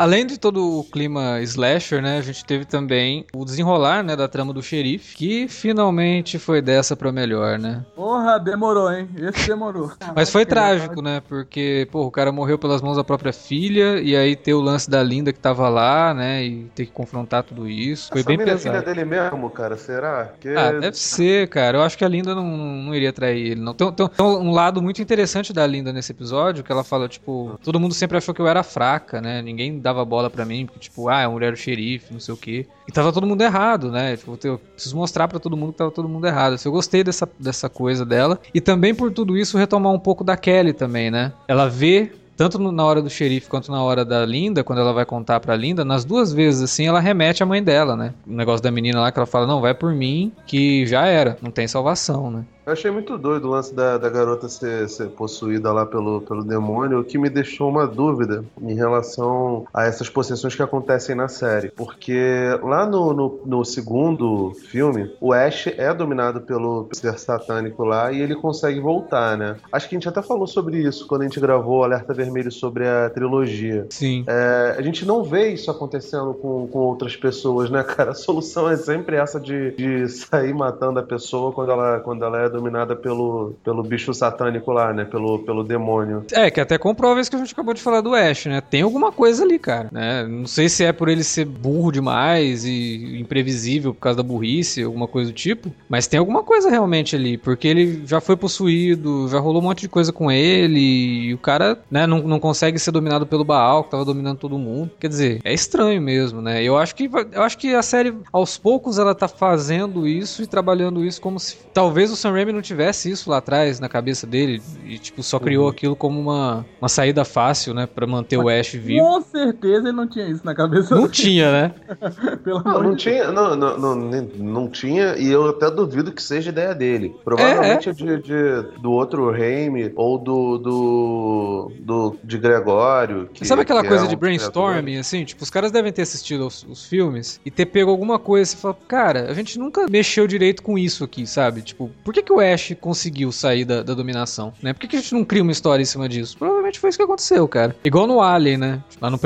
Além 0.02 0.26
de 0.26 0.40
todo 0.40 0.80
o 0.80 0.84
clima 0.84 1.40
slasher, 1.42 2.02
né, 2.02 2.18
a 2.18 2.22
gente 2.22 2.44
teve 2.44 2.66
também 2.66 3.24
o 3.32 3.46
desenrolar, 3.46 4.04
né, 4.04 4.16
da 4.16 4.28
trama 4.28 4.52
do 4.52 4.60
xerife, 4.60 5.16
que 5.16 5.48
finalmente 5.48 6.40
foi 6.40 6.60
dessa 6.60 6.96
pra 6.96 7.12
melhor, 7.12 7.60
né? 7.60 7.86
Porra, 7.96 8.40
demorou, 8.40 8.92
hein? 8.92 9.08
Esse 9.16 9.48
demorou. 9.48 9.92
Mas 10.16 10.32
foi 10.32 10.44
trágico, 10.44 11.04
né? 11.04 11.22
Porque, 11.30 11.88
pô, 11.92 12.02
o 12.08 12.10
cara 12.10 12.32
morreu 12.32 12.58
pelas 12.58 12.82
mãos 12.82 12.98
da 12.98 13.04
própria 13.04 13.32
filha, 13.32 14.02
e 14.02 14.16
aí 14.16 14.36
ter 14.36 14.56
o 14.56 14.60
lance 14.60 14.90
da 14.90 15.04
Linda 15.04 15.32
que 15.32 15.38
tava 15.38 15.70
lá, 15.70 16.16
né, 16.16 16.44
e 16.46 16.64
ter 16.74 16.88
que 16.88 16.92
confrontar 16.92 17.44
tudo 17.44 17.70
isso. 17.70 18.10
Foi 18.10 18.22
Essa 18.22 18.28
bem 18.28 18.40
pesado. 18.40 18.58
é 18.58 18.80
filha 18.80 18.82
dele 18.82 19.06
mesmo, 19.06 19.52
cara, 19.52 19.78
será? 19.78 20.32
Que... 20.40 20.50
Ah, 20.50 20.72
deve 20.72 20.98
ser, 20.98 21.48
cara. 21.50 21.78
Eu 21.78 21.84
acho 21.84 21.96
que 21.96 22.04
a 22.04 22.10
Linda 22.10 22.34
não, 22.34 22.48
não 22.48 22.96
iria 22.96 23.14
trair 23.14 23.52
ele, 23.52 23.62
não. 23.62 23.76
Tem, 23.76 23.92
tem 23.92 24.10
um 24.20 24.50
lado 24.50 24.82
muito 24.82 25.00
interessante 25.00 25.54
da 25.54 25.68
Linda 25.68 25.94
nesse 25.94 26.12
episódio, 26.12 26.64
que 26.64 26.72
ela 26.72 26.84
fala, 26.84 27.08
tipo, 27.08 27.60
todo 27.64 27.80
mundo 27.80 27.94
sempre 27.94 28.18
achou 28.18 28.34
que 28.34 28.42
eu 28.42 28.48
era 28.48 28.64
fraca, 28.64 29.22
né? 29.22 29.44
Ninguém 29.44 29.80
dá 29.80 29.91
dava 29.92 30.06
bola 30.06 30.30
para 30.30 30.46
mim, 30.46 30.66
porque, 30.66 30.80
tipo, 30.80 31.10
ah, 31.10 31.24
a 31.24 31.30
mulher 31.30 31.48
era 31.48 31.56
o 31.56 31.58
xerife, 31.58 32.12
não 32.12 32.20
sei 32.20 32.34
o 32.34 32.38
quê. 32.38 32.66
E 32.88 32.92
tava 32.92 33.12
todo 33.12 33.28
mundo 33.28 33.42
errado, 33.42 33.92
né? 33.92 34.18
Tipo, 34.18 34.38
eu 34.44 34.58
preciso 34.58 34.96
mostrar 34.96 35.28
para 35.28 35.40
todo 35.40 35.56
mundo 35.56 35.72
que 35.74 35.78
tava 35.78 35.92
todo 35.92 36.10
mundo 36.10 36.26
errado. 36.26 36.54
Assim, 36.54 36.68
eu 36.68 36.74
gostei 36.74 37.04
dessa, 37.04 37.30
dessa 37.38 37.70
coisa 37.70 38.06
dela. 38.06 38.40
E 38.54 38.60
também 38.60 38.96
por 38.96 39.12
tudo 39.12 39.38
isso 39.38 39.58
retomar 39.58 39.92
um 39.92 40.00
pouco 40.00 40.24
da 40.24 40.36
Kelly 40.36 40.74
também, 40.74 41.12
né? 41.12 41.34
Ela 41.48 41.68
vê 41.68 42.12
tanto 42.36 42.58
na 42.58 42.84
hora 42.84 43.04
do 43.04 43.10
xerife 43.10 43.48
quanto 43.48 43.72
na 43.72 43.84
hora 43.84 44.04
da 44.04 44.26
Linda, 44.26 44.64
quando 44.64 44.80
ela 44.80 44.94
vai 44.94 45.06
contar 45.06 45.40
pra 45.40 45.56
Linda, 45.56 45.86
nas 45.86 46.04
duas 46.04 46.34
vezes 46.34 46.64
assim, 46.64 46.88
ela 46.88 47.00
remete 47.00 47.44
à 47.44 47.46
mãe 47.46 47.62
dela, 47.62 47.96
né? 47.96 48.16
O 48.26 48.34
negócio 48.34 48.64
da 48.64 48.72
menina 48.72 49.00
lá 49.00 49.12
que 49.12 49.20
ela 49.20 49.28
fala: 49.28 49.46
"Não, 49.46 49.62
vai 49.62 49.76
por 49.76 49.94
mim, 49.94 50.32
que 50.48 50.86
já 50.88 51.06
era, 51.06 51.38
não 51.40 51.52
tem 51.52 51.68
salvação", 51.68 52.32
né? 52.32 52.44
Eu 52.72 52.74
achei 52.74 52.90
muito 52.90 53.18
doido 53.18 53.50
o 53.50 53.52
lance 53.52 53.76
da, 53.76 53.98
da 53.98 54.10
garota 54.10 54.48
ser, 54.48 54.88
ser, 54.88 55.10
possuída 55.10 55.74
lá 55.74 55.86
pelo, 55.86 56.22
pelo 56.22 56.42
demônio, 56.42 57.02
o 57.02 57.04
que 57.04 57.18
me 57.18 57.30
deixou 57.30 57.70
uma 57.70 57.86
dúvida 57.86 58.46
em 58.62 58.74
relação 58.74 59.66
a 59.74 59.84
essas 59.84 60.10
possessões 60.10 60.56
que 60.56 60.64
acontecem 60.64 61.14
na 61.14 61.28
série. 61.28 61.70
Porque 61.70 62.18
lá 62.64 62.86
no, 62.86 63.14
no, 63.14 63.42
no 63.46 63.66
segundo 63.66 64.54
filme, 64.70 65.14
o 65.20 65.34
Ash 65.34 65.68
é 65.68 65.94
dominado 65.94 66.40
pelo 66.40 66.88
ser 66.94 67.20
satânico 67.20 67.84
lá 67.84 68.10
e 68.10 68.22
ele 68.22 68.36
consegue 68.36 68.80
voltar, 68.80 69.38
né? 69.38 69.58
Acho 69.70 69.90
que 69.90 69.96
a 69.96 70.00
gente 70.00 70.08
até 70.08 70.22
falou 70.22 70.48
sobre 70.48 70.78
isso 70.78 71.06
quando 71.08 71.24
a 71.24 71.26
gente 71.26 71.42
gravou 71.42 71.80
o 71.80 71.84
Alerta 71.84 72.14
Vermelho 72.14 72.54
sobre 72.54 72.88
a 72.88 73.10
trilogia. 73.10 73.86
Sim. 73.90 74.24
É, 74.26 74.76
a 74.78 74.82
gente 74.82 75.06
não 75.06 75.26
vê 75.26 75.50
isso 75.50 75.70
acontecendo 75.70 76.34
com, 76.36 76.70
com 76.70 76.80
outras 76.80 77.18
pessoas, 77.18 77.70
né, 77.70 77.84
cara? 77.84 78.12
A 78.12 78.16
solução 78.16 78.70
é 78.70 78.78
sempre 78.78 79.18
essa 79.18 79.42
de, 79.42 79.72
de 79.72 80.08
sair 80.08 80.54
matando 80.54 81.02
a 81.02 81.04
pessoa 81.04 81.52
quando 81.52 81.70
ela, 81.70 82.00
quando 82.00 82.24
ela 82.24 82.40
é 82.40 82.48
dominada 82.48 82.61
pelo, 83.02 83.56
pelo 83.64 83.84
bicho 83.84 84.14
satânico 84.14 84.72
lá, 84.72 84.94
né? 84.94 85.06
Pelo, 85.06 85.40
pelo 85.40 85.64
demônio. 85.64 86.26
É, 86.32 86.50
que 86.50 86.60
até 86.60 86.78
comprova 86.78 87.20
isso 87.20 87.30
que 87.30 87.36
a 87.36 87.40
gente 87.40 87.54
acabou 87.54 87.74
de 87.74 87.82
falar 87.82 88.02
do 88.02 88.14
Ash, 88.14 88.46
né? 88.46 88.62
Tem 88.62 88.82
alguma 88.82 89.12
coisa 89.12 89.44
ali, 89.44 89.58
cara, 89.58 89.90
né? 89.92 90.26
Não 90.28 90.48
sei 90.48 90.70
se 90.70 90.84
é 90.84 90.92
por 90.92 91.08
ele 91.08 91.24
ser 91.24 91.46
burro 91.46 91.92
demais 91.92 92.66
e 92.66 93.20
imprevisível 93.20 93.94
por 93.94 94.00
causa 94.00 94.18
da 94.18 94.24
burrice, 94.24 94.84
alguma 94.84 95.08
coisa 95.08 95.32
do 95.32 95.36
tipo, 95.36 95.72
mas 95.88 96.08
tem 96.08 96.20
alguma 96.20 96.44
coisa 96.44 96.70
realmente 96.70 97.16
ali, 97.16 97.38
porque 97.38 97.68
ele 97.68 98.04
já 98.06 98.20
foi 98.20 98.36
possuído, 98.36 99.28
já 99.30 99.40
rolou 99.40 99.62
um 99.62 99.66
monte 99.66 99.82
de 99.82 99.90
coisa 99.90 100.12
com 100.12 100.32
ele 100.32 100.80
e 100.80 101.34
o 101.34 101.38
cara, 101.38 101.80
né, 101.90 102.06
não, 102.08 102.20
não 102.20 102.40
consegue 102.40 102.80
ser 102.80 102.92
dominado 102.92 103.26
pelo 103.26 103.44
Baal, 103.44 103.84
que 103.84 103.92
tava 103.92 104.06
dominando 104.06 104.38
todo 104.38 104.58
mundo. 104.58 104.92
Quer 105.00 105.08
dizer, 105.08 105.42
é 105.44 105.54
estranho 105.54 106.02
mesmo, 106.02 106.42
né? 106.42 106.64
Eu 106.64 106.78
acho 106.78 106.96
que 106.96 107.10
eu 107.32 107.44
acho 107.44 107.58
que 107.58 107.74
a 107.74 107.82
série 107.82 108.14
aos 108.32 108.58
poucos 108.58 108.98
ela 108.98 109.14
tá 109.14 109.28
fazendo 109.28 110.08
isso 110.08 110.44
e 110.44 110.48
trabalhando 110.48 111.04
isso 111.04 111.22
como 111.22 111.40
se 111.40 111.58
talvez 111.74 112.12
o 112.12 112.16
Sam 112.16 112.32
Raimi 112.42 112.52
não 112.54 112.62
tivesse 112.62 113.10
isso 113.12 113.30
lá 113.30 113.38
atrás 113.38 113.80
na 113.80 113.88
cabeça 113.90 114.26
dele 114.28 114.62
e 114.86 114.98
tipo 114.98 115.22
só 115.24 115.40
criou 115.40 115.66
Uhum. 115.66 115.70
aquilo 115.72 115.96
como 115.96 116.20
uma, 116.20 116.66
uma 116.82 116.90
saída 116.90 117.24
fácil, 117.24 117.74
né, 117.74 117.86
Pra 117.88 118.08
manter 118.08 118.38
o 118.38 118.50
Ash 118.50 118.72
vivo. 118.72 119.00
Com 119.04 119.22
certeza 119.22 119.88
ele 119.90 119.92
não 119.98 120.08
tinha 120.08 120.28
isso 120.28 120.46
na 120.46 120.56
cabeça 120.56 120.96
Não 120.96 121.04
dele, 121.04 121.14
tinha, 121.14 121.52
né? 121.52 121.72
pelo 122.44 122.64
Não, 122.64 122.84
não 122.84 122.92
de 122.96 123.04
tinha, 123.04 123.32
não, 123.32 123.56
não, 123.56 123.78
não, 123.78 123.96
não 124.38 124.70
tinha, 124.70 125.16
e 125.18 125.28
eu 125.30 125.50
até 125.50 125.70
duvido 125.70 126.12
que 126.12 126.22
seja 126.22 126.50
ideia 126.50 126.74
dele. 126.74 127.16
Provavelmente 127.24 127.90
é, 127.90 127.94
de, 127.94 128.22
de- 128.22 128.80
do 128.82 128.92
outro 128.92 129.30
Raimi 129.32 129.92
ou 129.96 130.18
do, 130.18 130.58
do, 130.58 131.72
do 131.80 132.16
de 132.24 132.38
Gregório. 132.38 133.30
que- 133.34 133.46
Sabe 133.46 133.62
aquela 133.62 133.82
que 133.82 133.88
coisa 133.88 134.06
é 134.06 134.08
de 134.08 134.16
um 134.16 134.20
brainstorming, 134.20 134.98
assim? 134.98 135.24
Tipo, 135.26 135.44
os 135.44 135.50
caras 135.50 135.72
devem 135.72 135.92
ter 135.92 136.02
assistido 136.04 136.48
os, 136.48 136.64
os 136.64 136.86
filmes 136.86 137.40
e 137.46 137.52
ter 137.52 137.66
pego 137.66 137.92
alguma 137.92 138.18
coisa 138.20 138.54
e 138.54 138.58
falar, 138.58 138.76
cara, 138.88 139.30
a 139.30 139.34
gente 139.34 139.58
nunca 139.60 139.86
mexeu 139.90 140.26
direito 140.28 140.62
com 140.64 140.78
isso 140.78 141.04
aqui, 141.04 141.26
sabe? 141.28 141.62
Tipo, 141.62 141.92
por 142.04 142.14
que, 142.14 142.22
que 142.24 142.31
o 142.32 142.40
Ash 142.40 142.76
conseguiu 142.80 143.32
sair 143.32 143.66
da, 143.66 143.84
da 143.84 143.94
dominação, 143.94 144.54
né? 144.62 144.74
Por 144.74 144.80
que, 144.82 144.88
que 144.88 144.96
a 144.98 145.00
gente 145.00 145.14
não 145.14 145.24
cria 145.24 145.44
uma 145.44 145.52
história 145.52 145.82
em 145.82 145.86
cima 145.86 146.08
disso? 146.10 146.38
Provavelmente 146.38 146.80
foi 146.80 146.90
isso 146.90 146.98
que 146.98 147.04
aconteceu, 147.04 147.48
cara. 147.48 147.76
Igual 147.84 148.08
no 148.08 148.22
Alien, 148.22 148.58
né? 148.58 148.84
Lá 149.00 149.10
no 149.10 149.20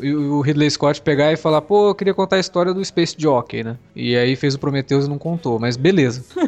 e 0.00 0.14
o 0.14 0.40
Ridley 0.40 0.70
Scott 0.70 1.00
pegar 1.02 1.32
e 1.32 1.36
falar, 1.36 1.60
pô, 1.62 1.88
eu 1.90 1.94
queria 1.94 2.14
contar 2.14 2.36
a 2.36 2.40
história 2.40 2.72
do 2.72 2.84
Space 2.84 3.14
Jockey, 3.18 3.62
né? 3.62 3.76
E 3.94 4.16
aí 4.16 4.34
fez 4.36 4.54
o 4.54 4.58
Prometheus 4.58 5.06
e 5.06 5.08
não 5.08 5.18
contou, 5.18 5.58
mas 5.58 5.76
beleza. 5.76 6.24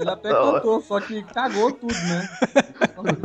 Ele 0.00 0.10
até 0.10 0.30
Não. 0.30 0.52
contou, 0.52 0.80
só 0.82 1.00
que 1.00 1.22
cagou 1.24 1.70
tudo, 1.72 1.92
né? 1.94 2.28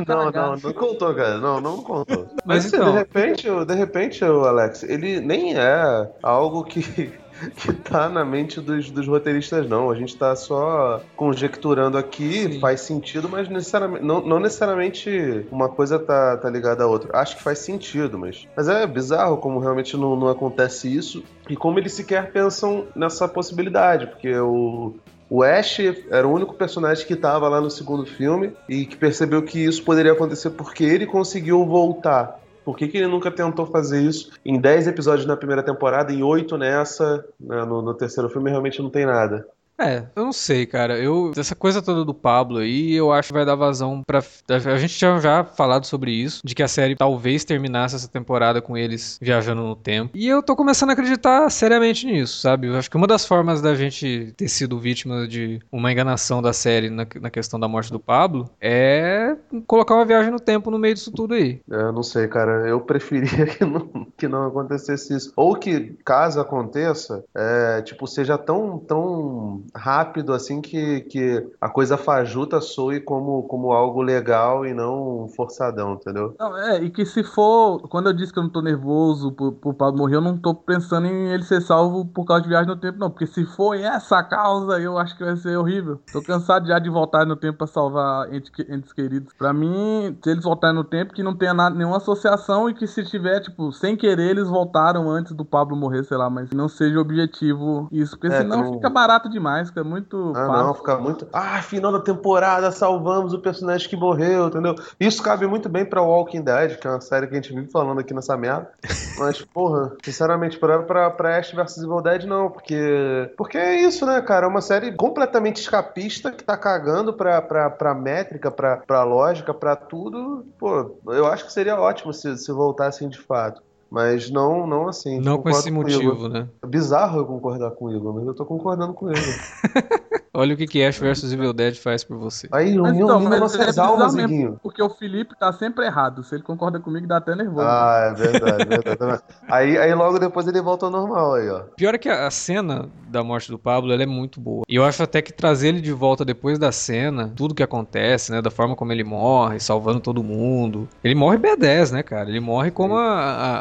Não, 0.07 0.31
não, 0.31 0.55
não 0.57 0.73
contou, 0.73 1.13
cara. 1.13 1.37
Não, 1.37 1.61
não 1.61 1.83
contou. 1.83 2.27
Mas 2.43 2.63
Mas, 2.63 2.73
então- 2.73 2.91
de 2.91 2.97
repente, 2.97 3.47
de 3.65 3.75
repente, 3.75 4.25
o 4.25 4.43
Alex, 4.45 4.81
ele 4.81 5.19
nem 5.19 5.55
é 5.55 6.09
algo 6.23 6.63
que, 6.63 7.11
que 7.55 7.73
tá 7.73 8.09
na 8.09 8.25
mente 8.25 8.59
dos, 8.59 8.89
dos 8.89 9.07
roteiristas, 9.07 9.67
não. 9.67 9.89
A 9.89 9.95
gente 9.95 10.15
tá 10.15 10.35
só 10.35 11.01
conjecturando 11.15 11.97
aqui, 11.97 12.53
Sim. 12.53 12.59
faz 12.59 12.81
sentido, 12.81 13.29
mas 13.29 13.47
necessariamente, 13.49 14.03
não, 14.03 14.21
não 14.21 14.39
necessariamente 14.39 15.45
uma 15.51 15.69
coisa 15.69 15.99
tá, 15.99 16.37
tá 16.37 16.49
ligada 16.49 16.83
à 16.83 16.87
outra. 16.87 17.17
Acho 17.17 17.37
que 17.37 17.43
faz 17.43 17.59
sentido, 17.59 18.17
mas, 18.17 18.47
mas 18.55 18.67
é 18.67 18.85
bizarro 18.85 19.37
como 19.37 19.59
realmente 19.59 19.95
não, 19.95 20.15
não 20.15 20.29
acontece 20.29 20.93
isso 20.93 21.23
e 21.49 21.55
como 21.55 21.79
eles 21.79 21.93
sequer 21.93 22.31
pensam 22.31 22.87
nessa 22.95 23.27
possibilidade, 23.27 24.07
porque 24.07 24.35
o. 24.37 24.95
O 25.29 25.43
Ash 25.43 25.79
era 26.09 26.25
o 26.25 26.31
único 26.31 26.53
personagem 26.53 27.05
que 27.05 27.13
estava 27.13 27.49
lá 27.49 27.59
no 27.59 27.69
segundo 27.69 28.05
filme 28.05 28.53
e 28.69 28.85
que 28.85 28.95
percebeu 28.95 29.43
que 29.43 29.61
isso 29.61 29.83
poderia 29.83 30.13
acontecer 30.13 30.51
porque 30.51 30.85
ele 30.85 31.05
conseguiu 31.05 31.65
voltar. 31.65 32.39
Por 32.67 32.75
que, 32.75 32.89
que 32.89 32.97
ele 32.97 33.07
nunca 33.07 33.31
tentou 33.31 33.65
fazer 33.65 34.01
isso 34.01 34.29
em 34.43 34.59
10 34.59 34.87
episódios 34.87 35.25
na 35.25 35.37
primeira 35.37 35.63
temporada 35.63 36.11
e 36.11 36.21
8 36.21 36.57
nessa? 36.57 37.25
né, 37.39 37.63
no, 37.63 37.81
no 37.81 37.93
terceiro 37.93 38.29
filme 38.29 38.49
realmente 38.49 38.81
não 38.81 38.89
tem 38.89 39.05
nada. 39.05 39.47
É, 39.79 40.03
eu 40.15 40.25
não 40.25 40.33
sei, 40.33 40.65
cara. 40.65 40.97
Eu 40.97 41.31
essa 41.37 41.55
coisa 41.55 41.81
toda 41.81 42.03
do 42.03 42.13
Pablo 42.13 42.57
aí, 42.57 42.93
eu 42.93 43.11
acho 43.11 43.27
que 43.29 43.33
vai 43.33 43.45
dar 43.45 43.55
vazão 43.55 44.01
pra. 44.05 44.21
A 44.49 44.77
gente 44.77 44.97
tinha 44.97 45.19
já 45.19 45.43
falado 45.43 45.85
sobre 45.85 46.11
isso, 46.11 46.41
de 46.43 46.55
que 46.55 46.63
a 46.63 46.67
série 46.67 46.95
talvez 46.95 47.45
terminasse 47.45 47.95
essa 47.95 48.07
temporada 48.07 48.61
com 48.61 48.75
eles 48.75 49.19
viajando 49.21 49.61
no 49.61 49.75
tempo. 49.75 50.11
E 50.15 50.27
eu 50.27 50.41
tô 50.41 50.55
começando 50.55 50.89
a 50.89 50.93
acreditar 50.93 51.49
seriamente 51.51 52.05
nisso, 52.05 52.39
sabe? 52.41 52.67
Eu 52.67 52.75
acho 52.75 52.89
que 52.89 52.97
uma 52.97 53.07
das 53.07 53.25
formas 53.25 53.61
da 53.61 53.75
gente 53.75 54.33
ter 54.35 54.47
sido 54.47 54.79
vítima 54.79 55.27
de 55.27 55.59
uma 55.71 55.91
enganação 55.91 56.41
da 56.41 56.53
série 56.53 56.89
na, 56.89 57.05
na 57.21 57.29
questão 57.29 57.59
da 57.59 57.67
morte 57.67 57.91
do 57.91 57.99
Pablo 57.99 58.49
é 58.59 59.35
colocar 59.67 59.93
uma 59.93 60.05
viagem 60.05 60.31
no 60.31 60.39
tempo 60.39 60.71
no 60.71 60.79
meio 60.79 60.95
disso 60.95 61.11
tudo 61.11 61.35
aí. 61.35 61.61
É, 61.69 61.75
Eu 61.75 61.93
não 61.93 62.03
sei, 62.03 62.27
cara. 62.27 62.67
Eu 62.67 62.81
preferia 62.81 63.45
que 63.45 63.63
não, 63.63 64.07
que 64.17 64.27
não 64.27 64.47
acontecesse 64.47 65.15
isso. 65.15 65.31
Ou 65.35 65.55
que, 65.55 65.95
caso 66.03 66.39
aconteça, 66.39 67.23
é, 67.35 67.81
tipo, 67.83 68.07
seja 68.07 68.37
tão, 68.37 68.79
tão 68.79 69.61
rápido 69.75 70.33
assim 70.33 70.61
que, 70.61 71.01
que 71.01 71.47
a 71.59 71.69
coisa 71.69 71.97
fajuta 71.97 72.59
soe 72.61 72.99
como, 72.99 73.43
como 73.43 73.71
algo 73.71 74.01
legal 74.01 74.65
e 74.65 74.73
não 74.73 75.27
forçadão, 75.35 75.93
entendeu? 75.93 76.35
Não, 76.39 76.57
é, 76.57 76.81
e 76.83 76.89
que 76.89 77.05
se 77.05 77.23
for. 77.23 77.81
Quando 77.89 78.07
eu 78.07 78.13
disse 78.13 78.31
que 78.33 78.39
eu 78.39 78.43
não 78.43 78.49
tô 78.49 78.61
nervoso 78.61 79.31
por, 79.31 79.53
por 79.53 79.73
Pablo 79.73 79.97
morrer, 79.99 80.15
eu 80.15 80.21
não 80.21 80.37
tô 80.37 80.53
pensando 80.53 81.07
em 81.07 81.29
ele 81.29 81.43
ser 81.43 81.61
salvo 81.61 82.05
por 82.05 82.25
causa 82.25 82.43
de 82.43 82.49
viagem 82.49 82.67
no 82.67 82.77
tempo, 82.77 82.97
não. 82.99 83.09
Porque 83.09 83.27
se 83.27 83.45
for 83.45 83.75
essa 83.75 84.23
causa, 84.23 84.79
eu 84.79 84.97
acho 84.97 85.17
que 85.17 85.23
vai 85.23 85.35
ser 85.35 85.57
horrível. 85.57 85.99
Tô 86.11 86.21
cansado 86.21 86.67
já 86.67 86.79
de 86.79 86.89
voltar 86.89 87.25
no 87.25 87.35
tempo 87.35 87.57
pra 87.59 87.67
salvar 87.67 88.33
entes, 88.33 88.51
entes 88.69 88.93
queridos. 88.93 89.33
Pra 89.37 89.53
mim, 89.53 90.17
se 90.23 90.29
eles 90.29 90.43
voltarem 90.43 90.75
no 90.75 90.83
tempo, 90.83 91.13
que 91.13 91.23
não 91.23 91.35
tenha 91.35 91.53
nada, 91.53 91.75
nenhuma 91.75 91.97
associação 91.97 92.69
e 92.69 92.73
que 92.73 92.87
se 92.87 93.03
tiver, 93.03 93.39
tipo, 93.41 93.71
sem 93.71 93.95
querer, 93.95 94.29
eles 94.31 94.47
voltaram 94.47 95.09
antes 95.09 95.33
do 95.33 95.45
Pablo 95.45 95.75
morrer, 95.75 96.03
sei 96.03 96.17
lá, 96.17 96.29
mas 96.29 96.51
não 96.51 96.67
seja 96.67 96.99
objetivo 96.99 97.87
isso. 97.91 98.11
Porque 98.17 98.27
É, 98.33 98.37
senão 98.37 98.63
tu- 98.63 98.73
fica 98.73 98.89
barato 98.89 99.29
demais, 99.57 99.69
fica 99.69 99.83
muito 99.83 100.31
Ah, 100.35 100.47
fácil. 100.47 100.63
não, 100.63 100.73
fica 100.73 100.97
muito. 100.97 101.27
Ah, 101.33 101.61
final 101.61 101.91
da 101.91 101.99
temporada, 101.99 102.71
salvamos 102.71 103.33
o 103.33 103.39
personagem 103.39 103.89
que 103.89 103.95
morreu, 103.95 104.47
entendeu? 104.47 104.75
Isso 104.99 105.21
cabe 105.23 105.45
muito 105.47 105.67
bem 105.67 105.85
pra 105.85 106.01
Walking 106.01 106.41
Dead, 106.41 106.77
que 106.77 106.87
é 106.87 106.91
uma 106.91 107.01
série 107.01 107.27
que 107.27 107.33
a 107.33 107.35
gente 107.35 107.53
vive 107.53 107.69
falando 107.71 107.99
aqui 107.99 108.13
nessa 108.13 108.37
merda. 108.37 108.69
Mas, 109.17 109.41
porra, 109.53 109.93
sinceramente, 110.03 110.57
pra, 110.59 110.81
pra, 110.83 111.09
pra 111.09 111.37
Ash 111.37 111.51
vs 111.51 111.77
Evil 111.77 112.01
Dead, 112.01 112.23
não, 112.25 112.49
porque. 112.49 113.31
Porque 113.37 113.57
é 113.57 113.81
isso, 113.81 114.05
né, 114.05 114.21
cara? 114.21 114.45
É 114.45 114.49
uma 114.49 114.61
série 114.61 114.91
completamente 114.93 115.61
escapista 115.61 116.31
que 116.31 116.43
tá 116.43 116.55
cagando 116.57 117.13
pra, 117.13 117.41
pra, 117.41 117.69
pra 117.69 117.93
métrica, 117.95 118.51
pra, 118.51 118.77
pra 118.77 119.03
lógica, 119.03 119.53
pra 119.53 119.75
tudo. 119.75 120.45
Pô, 120.59 120.97
eu 121.07 121.25
acho 121.27 121.45
que 121.45 121.51
seria 121.53 121.79
ótimo 121.79 122.13
se, 122.13 122.37
se 122.37 122.51
voltassem 122.51 123.09
de 123.09 123.17
fato. 123.19 123.61
Mas 123.89 124.29
não, 124.29 124.67
não 124.67 124.87
assim. 124.87 125.19
Não 125.19 125.41
com 125.41 125.49
esse 125.49 125.69
Igor. 125.69 125.83
motivo, 125.83 126.29
né? 126.29 126.47
É 126.61 126.67
bizarro 126.67 127.19
eu 127.19 127.25
concordar 127.25 127.71
com 127.71 127.85
o 127.85 127.95
Igor, 127.95 128.13
mas 128.13 128.27
eu 128.27 128.33
tô 128.33 128.45
concordando 128.45 128.93
com 128.93 129.09
ele. 129.09 129.19
Olha 130.33 130.53
o 130.53 130.57
que, 130.57 130.65
que 130.67 130.83
Ash 130.83 130.97
vs 130.99 131.31
Evil 131.31 131.53
Dead 131.53 131.75
faz 131.75 132.03
por 132.03 132.17
você. 132.17 132.47
Aí, 132.51 132.77
uniu 132.79 133.05
então, 133.05 133.19
mas 133.19 133.33
é 133.33 133.39
nossas 133.39 133.65
bizarro 133.65 133.93
almas, 133.93 134.15
mesmo, 134.15 134.29
Iguinho. 134.33 134.59
Porque 134.61 134.81
o 134.81 134.89
Felipe 134.89 135.35
tá 135.37 135.51
sempre 135.53 135.85
errado. 135.85 136.23
Se 136.23 136.35
ele 136.35 136.43
concorda 136.43 136.79
comigo, 136.79 137.07
dá 137.07 137.17
até 137.17 137.35
nervoso. 137.35 137.67
Ah, 137.67 138.09
é 138.11 138.13
verdade, 138.13 138.65
verdade. 138.65 139.21
aí, 139.49 139.77
aí 139.77 139.93
logo 139.95 140.19
depois 140.19 140.47
ele 140.47 140.61
volta 140.61 140.85
ao 140.85 140.91
normal 140.91 141.35
aí, 141.35 141.49
ó. 141.49 141.61
Pior 141.75 141.95
é 141.95 141.97
que 141.97 142.09
a 142.09 142.29
cena 142.31 142.89
da 143.09 143.23
morte 143.23 143.49
do 143.49 143.57
Pablo, 143.57 143.91
ela 143.93 144.03
é 144.03 144.05
muito 144.05 144.39
boa. 144.39 144.63
E 144.67 144.75
eu 144.75 144.83
acho 144.83 145.01
até 145.01 145.21
que 145.21 145.31
trazer 145.33 145.69
ele 145.69 145.81
de 145.81 145.91
volta 145.93 146.23
depois 146.25 146.59
da 146.59 146.71
cena, 146.71 147.31
tudo 147.35 147.55
que 147.55 147.63
acontece, 147.63 148.31
né, 148.31 148.41
da 148.41 148.51
forma 148.51 148.75
como 148.75 148.91
ele 148.91 149.03
morre, 149.03 149.59
salvando 149.59 149.99
todo 149.99 150.23
mundo. 150.23 150.87
Ele 151.03 151.15
morre 151.15 151.37
B10, 151.37 151.91
né, 151.91 152.03
cara? 152.03 152.29
Ele 152.29 152.39
morre 152.39 152.69
como 152.71 152.95
a, 152.95 153.07
a, 153.07 153.57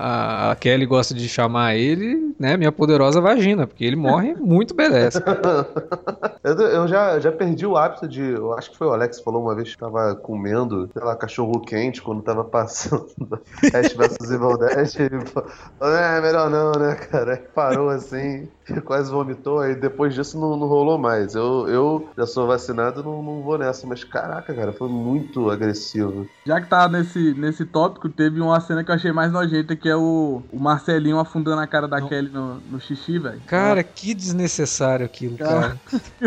a- 0.48 0.50
a 0.52 0.56
Kelly 0.56 0.84
gosta 0.86 1.14
de 1.14 1.28
chamar 1.28 1.76
ele, 1.76 2.34
né, 2.38 2.56
minha 2.56 2.72
poderosa 2.72 3.20
vagina, 3.20 3.66
porque 3.66 3.84
ele 3.84 3.96
morre 3.96 4.34
muito 4.34 4.74
B10. 4.74 5.14
Eu, 6.62 6.88
já, 6.88 7.18
já 7.20 7.32
perdi 7.32 7.66
o 7.66 7.76
hábito 7.76 8.08
de. 8.08 8.22
Eu 8.22 8.52
acho 8.52 8.70
que 8.70 8.76
foi 8.76 8.86
o 8.86 8.92
Alex 8.92 9.18
que 9.18 9.24
falou 9.24 9.42
uma 9.42 9.54
vez 9.54 9.72
que 9.72 9.78
tava 9.78 10.14
comendo, 10.14 10.88
sei 10.92 11.02
lá, 11.02 11.16
cachorro 11.16 11.60
quente 11.60 12.02
quando 12.02 12.22
tava 12.22 12.44
passando 12.44 13.40
Ash 13.74 13.92
vs 13.92 14.30
Evil 14.30 14.58
Dead. 14.58 14.94
Ele 14.98 15.26
falou, 15.26 15.50
é, 15.96 16.20
melhor 16.20 16.50
não, 16.50 16.72
né, 16.72 16.94
cara? 16.94 17.44
Parou 17.54 17.88
assim, 17.88 18.48
quase 18.84 19.10
vomitou, 19.10 19.60
aí 19.60 19.74
depois 19.74 20.14
disso 20.14 20.38
não, 20.40 20.56
não 20.56 20.66
rolou 20.66 20.98
mais. 20.98 21.34
Eu, 21.34 21.68
eu 21.68 22.08
já 22.16 22.26
sou 22.26 22.46
vacinado, 22.46 23.02
não, 23.02 23.22
não 23.22 23.42
vou 23.42 23.58
nessa, 23.58 23.86
mas 23.86 24.04
caraca, 24.04 24.54
cara, 24.54 24.72
foi 24.72 24.88
muito 24.88 25.50
agressivo. 25.50 26.26
Já 26.46 26.60
que 26.60 26.68
tá 26.68 26.88
nesse, 26.88 27.34
nesse 27.34 27.64
tópico, 27.64 28.08
teve 28.08 28.40
uma 28.40 28.60
cena 28.60 28.84
que 28.84 28.90
eu 28.90 28.94
achei 28.94 29.12
mais 29.12 29.32
nojenta, 29.32 29.76
que 29.76 29.88
é 29.88 29.96
o, 29.96 30.42
o 30.52 30.58
Marcelinho 30.58 31.18
afundando 31.18 31.60
a 31.60 31.66
cara 31.66 31.88
da 31.88 32.00
Kelly 32.00 32.30
no, 32.30 32.54
no 32.60 32.80
xixi, 32.80 33.18
velho. 33.18 33.40
Cara, 33.46 33.82
que 33.82 34.14
desnecessário 34.14 35.04
aquilo, 35.06 35.36
cara. 35.36 35.76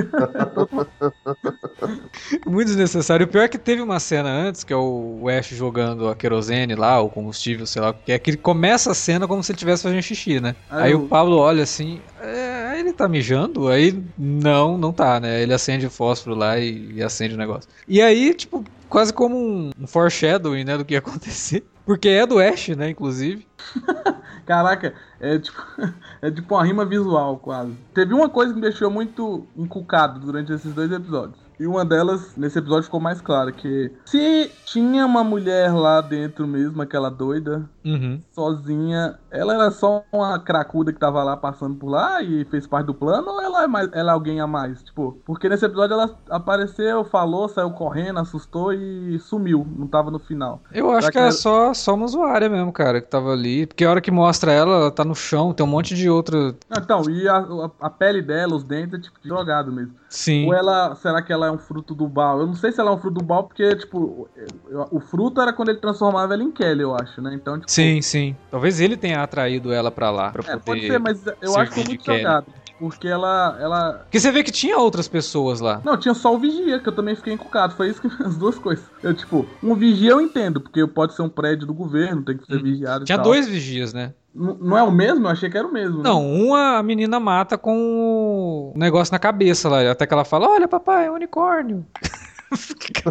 Muito 2.46 2.67
desnecessário. 2.67 3.25
O 3.25 3.29
pior 3.29 3.43
é 3.43 3.48
que 3.48 3.58
teve 3.58 3.81
uma 3.81 4.00
cena 4.00 4.29
antes, 4.29 4.63
que 4.63 4.74
é 4.74 4.77
o 4.77 5.25
Ash 5.29 5.48
jogando 5.50 6.08
a 6.10 6.15
querosene 6.15 6.75
lá, 6.75 7.00
o 7.01 7.10
combustível, 7.10 7.65
sei 7.65 7.81
lá, 7.81 7.93
que 7.93 8.12
é 8.12 8.19
que 8.19 8.31
ele 8.31 8.38
começa 8.38 8.91
a 8.91 8.96
cena 8.96 9.27
como 9.27 9.43
se 9.43 9.51
ele 9.51 9.58
estivesse 9.58 9.84
fazendo 9.84 10.01
xixi, 10.01 10.39
né? 10.39 10.55
Aí 10.69 10.89
Aí 10.89 10.91
eu- 10.93 11.03
o 11.03 11.08
Pablo 11.08 11.38
olha 11.38 11.63
assim, 11.63 12.01
ele 12.79 12.93
tá 12.93 13.07
mijando? 13.07 13.67
Aí, 13.67 14.03
não, 14.17 14.77
não 14.77 14.91
tá, 14.91 15.19
né? 15.19 15.41
Ele 15.41 15.53
acende 15.53 15.86
o 15.86 15.91
fósforo 15.91 16.36
lá 16.36 16.57
e, 16.57 16.93
e 16.93 17.03
acende 17.03 17.36
o 17.36 17.38
negócio. 17.38 17.69
E 17.88 18.01
aí, 18.01 18.33
tipo, 18.33 18.63
quase 18.89 19.13
como 19.13 19.38
um, 19.38 19.71
um 19.79 19.88
foreshadowing, 19.88 20.63
né, 20.63 20.77
do 20.77 20.83
que 20.83 20.93
ia 20.93 21.00
acontecer. 21.00 21.63
Porque 21.86 22.09
é 22.09 22.25
do 22.25 22.39
Ash, 22.39 22.69
né, 22.69 22.89
inclusive. 22.89 23.48
Caraca, 24.45 24.93
é 25.19 25.39
tipo, 25.39 25.62
é 26.21 26.31
tipo 26.31 26.55
uma 26.55 26.65
rima 26.65 26.86
visual, 26.86 27.38
quase. 27.38 27.74
Teve 27.93 28.13
uma 28.13 28.29
coisa 28.29 28.53
que 28.53 28.59
me 28.59 28.65
deixou 28.65 28.89
muito 28.89 29.48
encucado 29.55 30.19
durante 30.19 30.51
esses 30.51 30.74
dois 30.74 30.91
episódios. 30.91 31.49
E 31.60 31.68
uma 31.68 31.84
delas, 31.84 32.36
nesse 32.38 32.58
episódio, 32.58 32.84
ficou 32.86 33.00
mais 33.01 33.20
clara 33.20 33.51
que 33.51 33.92
se 34.06 34.50
tinha 34.66 35.06
uma 35.06 35.24
mulher 35.24 35.74
lá 35.74 36.00
dentro 36.00 36.48
mesmo, 36.48 36.82
aquela 36.82 37.10
doida, 37.10 37.70
Uhum. 37.84 38.20
sozinha, 38.32 39.18
ela 39.32 39.54
era 39.56 39.72
só 39.72 40.04
uma 40.12 40.39
cracuda 40.39 40.94
que 40.94 41.00
tava 41.00 41.22
lá 41.24 41.36
passando 41.36 41.75
por 41.75 41.89
lá 41.89 42.22
e 42.22 42.46
fez 42.46 42.66
parte 42.68 42.86
do 42.88 42.94
plano, 42.94 43.30
ou 43.30 43.42
ela 43.42 43.63
é, 43.63 43.68
mais, 43.68 43.89
ela 43.94 44.12
é 44.12 44.13
alguém 44.13 44.39
a 44.39 44.48
mais? 44.48 44.82
Tipo, 44.84 45.18
porque 45.25 45.50
nesse 45.50 45.66
episódio 45.66 45.94
ela 45.96 46.16
apareceu, 46.30 47.04
falou, 47.04 47.50
saiu 47.50 47.72
correndo, 47.72 48.20
assustou 48.20 48.72
e 48.74 49.20
sumiu. 49.20 49.68
Não 49.78 49.88
tava 49.88 50.10
no 50.12 50.20
final. 50.20 50.62
Eu 50.72 50.89
acho 50.92 51.08
Será 51.08 51.12
que 51.12 51.18
que 51.18 51.20
é 51.20 51.22
ela- 51.24 51.32
só, 51.32 51.74
só 51.74 51.94
uma 51.94 52.06
usuária 52.06 52.50
mesmo, 52.50 52.72
cara, 52.72 53.01
que 53.01 53.08
tava 53.10 53.32
ali. 53.34 53.66
Porque 53.68 53.84
a 53.84 53.89
hora 53.89 54.01
que 54.01 54.12
mostra 54.12 54.51
ela, 54.51 54.72
ela 54.75 54.92
tá 54.92 55.04
no 55.04 55.16
chão, 55.16 55.54
tem 55.54 55.66
um 55.66 55.70
monte 55.70 55.94
de 55.96 56.10
outra. 56.10 56.56
Então, 56.72 57.10
e 57.10 57.28
a, 57.28 57.38
a- 57.38 57.72
a 57.82 57.89
pele 57.89 58.22
dela, 58.22 58.56
os 58.56 58.63
dentes, 58.63 59.00
é 59.00 59.01
tipo 59.01 59.20
de 59.22 59.28
drogado 59.28 59.72
mesmo. 59.72 59.94
Sim. 60.10 60.48
Ou 60.48 60.54
ela, 60.56 60.96
será 60.96 61.22
que 61.22 61.32
ela 61.32 61.48
é 61.48 61.51
um 61.51 61.58
fruto 61.60 61.94
do 61.94 62.08
Baal? 62.08 62.39
Eu 62.39 62.48
não 62.48 62.56
sei 62.56 62.72
se 62.72 62.82
ela 62.82 62.89
é 62.89 62.94
um 62.94 62.98
fruto 62.98 63.20
do 63.20 63.25
Baal, 63.25 63.44
porque, 63.44 63.75
tipo, 63.75 64.28
o 64.92 65.00
fruto 65.00 65.39
era 65.39 65.54
quando 65.54 65.70
ele 65.70 65.78
transformava 65.80 66.34
ela 66.34 66.44
em 66.44 66.51
Kelly, 66.51 66.82
eu 66.82 66.96
acho, 66.96 67.22
né? 67.22 67.32
Então, 67.36 67.60
tipo. 67.60 67.72
Sim, 67.72 68.01
sim. 68.01 68.36
Talvez 68.50 68.80
ele 68.80 68.98
tenha 68.98 69.22
atraído 69.22 69.72
ela 69.72 69.92
pra 69.92 70.10
lá. 70.10 70.32
Pra 70.32 70.42
É, 70.42 70.58
poder... 70.58 70.63
pode 70.66 70.88
ser, 70.88 71.00
mas 71.00 71.24
eu 71.42 71.56
acho 71.58 71.72
que 71.72 71.75
foi 71.82 71.84
muito 71.88 72.04
jogado. 72.06 72.48
Porque 72.80 73.10
ela, 73.10 73.58
ela. 73.60 73.94
Porque 74.06 74.20
você 74.22 74.32
vê 74.32 74.42
que 74.42 74.54
tinha 74.54 74.78
outras 74.78 75.06
pessoas 75.06 75.60
lá. 75.60 75.82
Não, 75.84 75.98
tinha 75.98 76.13
só 76.13 76.34
o 76.34 76.39
vigia, 76.39 76.80
que 76.80 76.88
eu 76.88 76.96
também 76.96 77.13
fiquei 77.13 77.34
encucado. 77.34 77.75
Foi 77.75 77.89
isso 77.89 78.01
que 78.01 78.08
as 78.24 78.38
duas 78.38 78.58
coisas. 78.58 78.86
Eu, 79.04 79.13
tipo, 79.13 79.46
um 79.62 79.75
vigia 79.75 80.12
eu 80.12 80.22
entendo, 80.22 80.62
porque 80.62 80.88
pode 80.88 81.13
ser 81.13 81.22
um 81.22 81.30
prédio 81.30 81.68
do 81.68 81.74
governo, 81.74 82.24
tem 82.24 82.38
que 82.38 82.46
ser 82.46 82.63
vigiado 82.63 83.01
Hum. 83.01 83.06
Tinha 83.06 83.16
e 83.16 83.18
tal. 83.18 83.25
dois 83.25 83.48
vigias, 83.50 83.94
né? 83.94 84.13
Não 84.39 84.77
é 84.77 84.84
o 84.84 84.91
mesmo? 84.91 85.25
Eu 85.27 85.31
achei 85.31 85.50
que 85.50 85.58
era 85.58 85.67
o 85.67 85.72
mesmo. 85.74 85.98
né? 85.98 86.03
Não, 86.10 86.25
uma 86.25 86.77
a 86.77 86.84
menina 86.84 87.19
mata 87.19 87.58
com 87.58 88.72
o 88.74 88.77
negócio 88.77 89.12
na 89.12 89.19
cabeça 89.19 89.67
lá. 89.67 89.91
Até 89.91 90.08
que 90.08 90.13
ela 90.13 90.24
fala: 90.24 90.48
Olha, 90.50 90.67
papai, 90.67 91.08
é 91.08 91.12
um 91.12 91.15
unicórnio. 91.15 91.86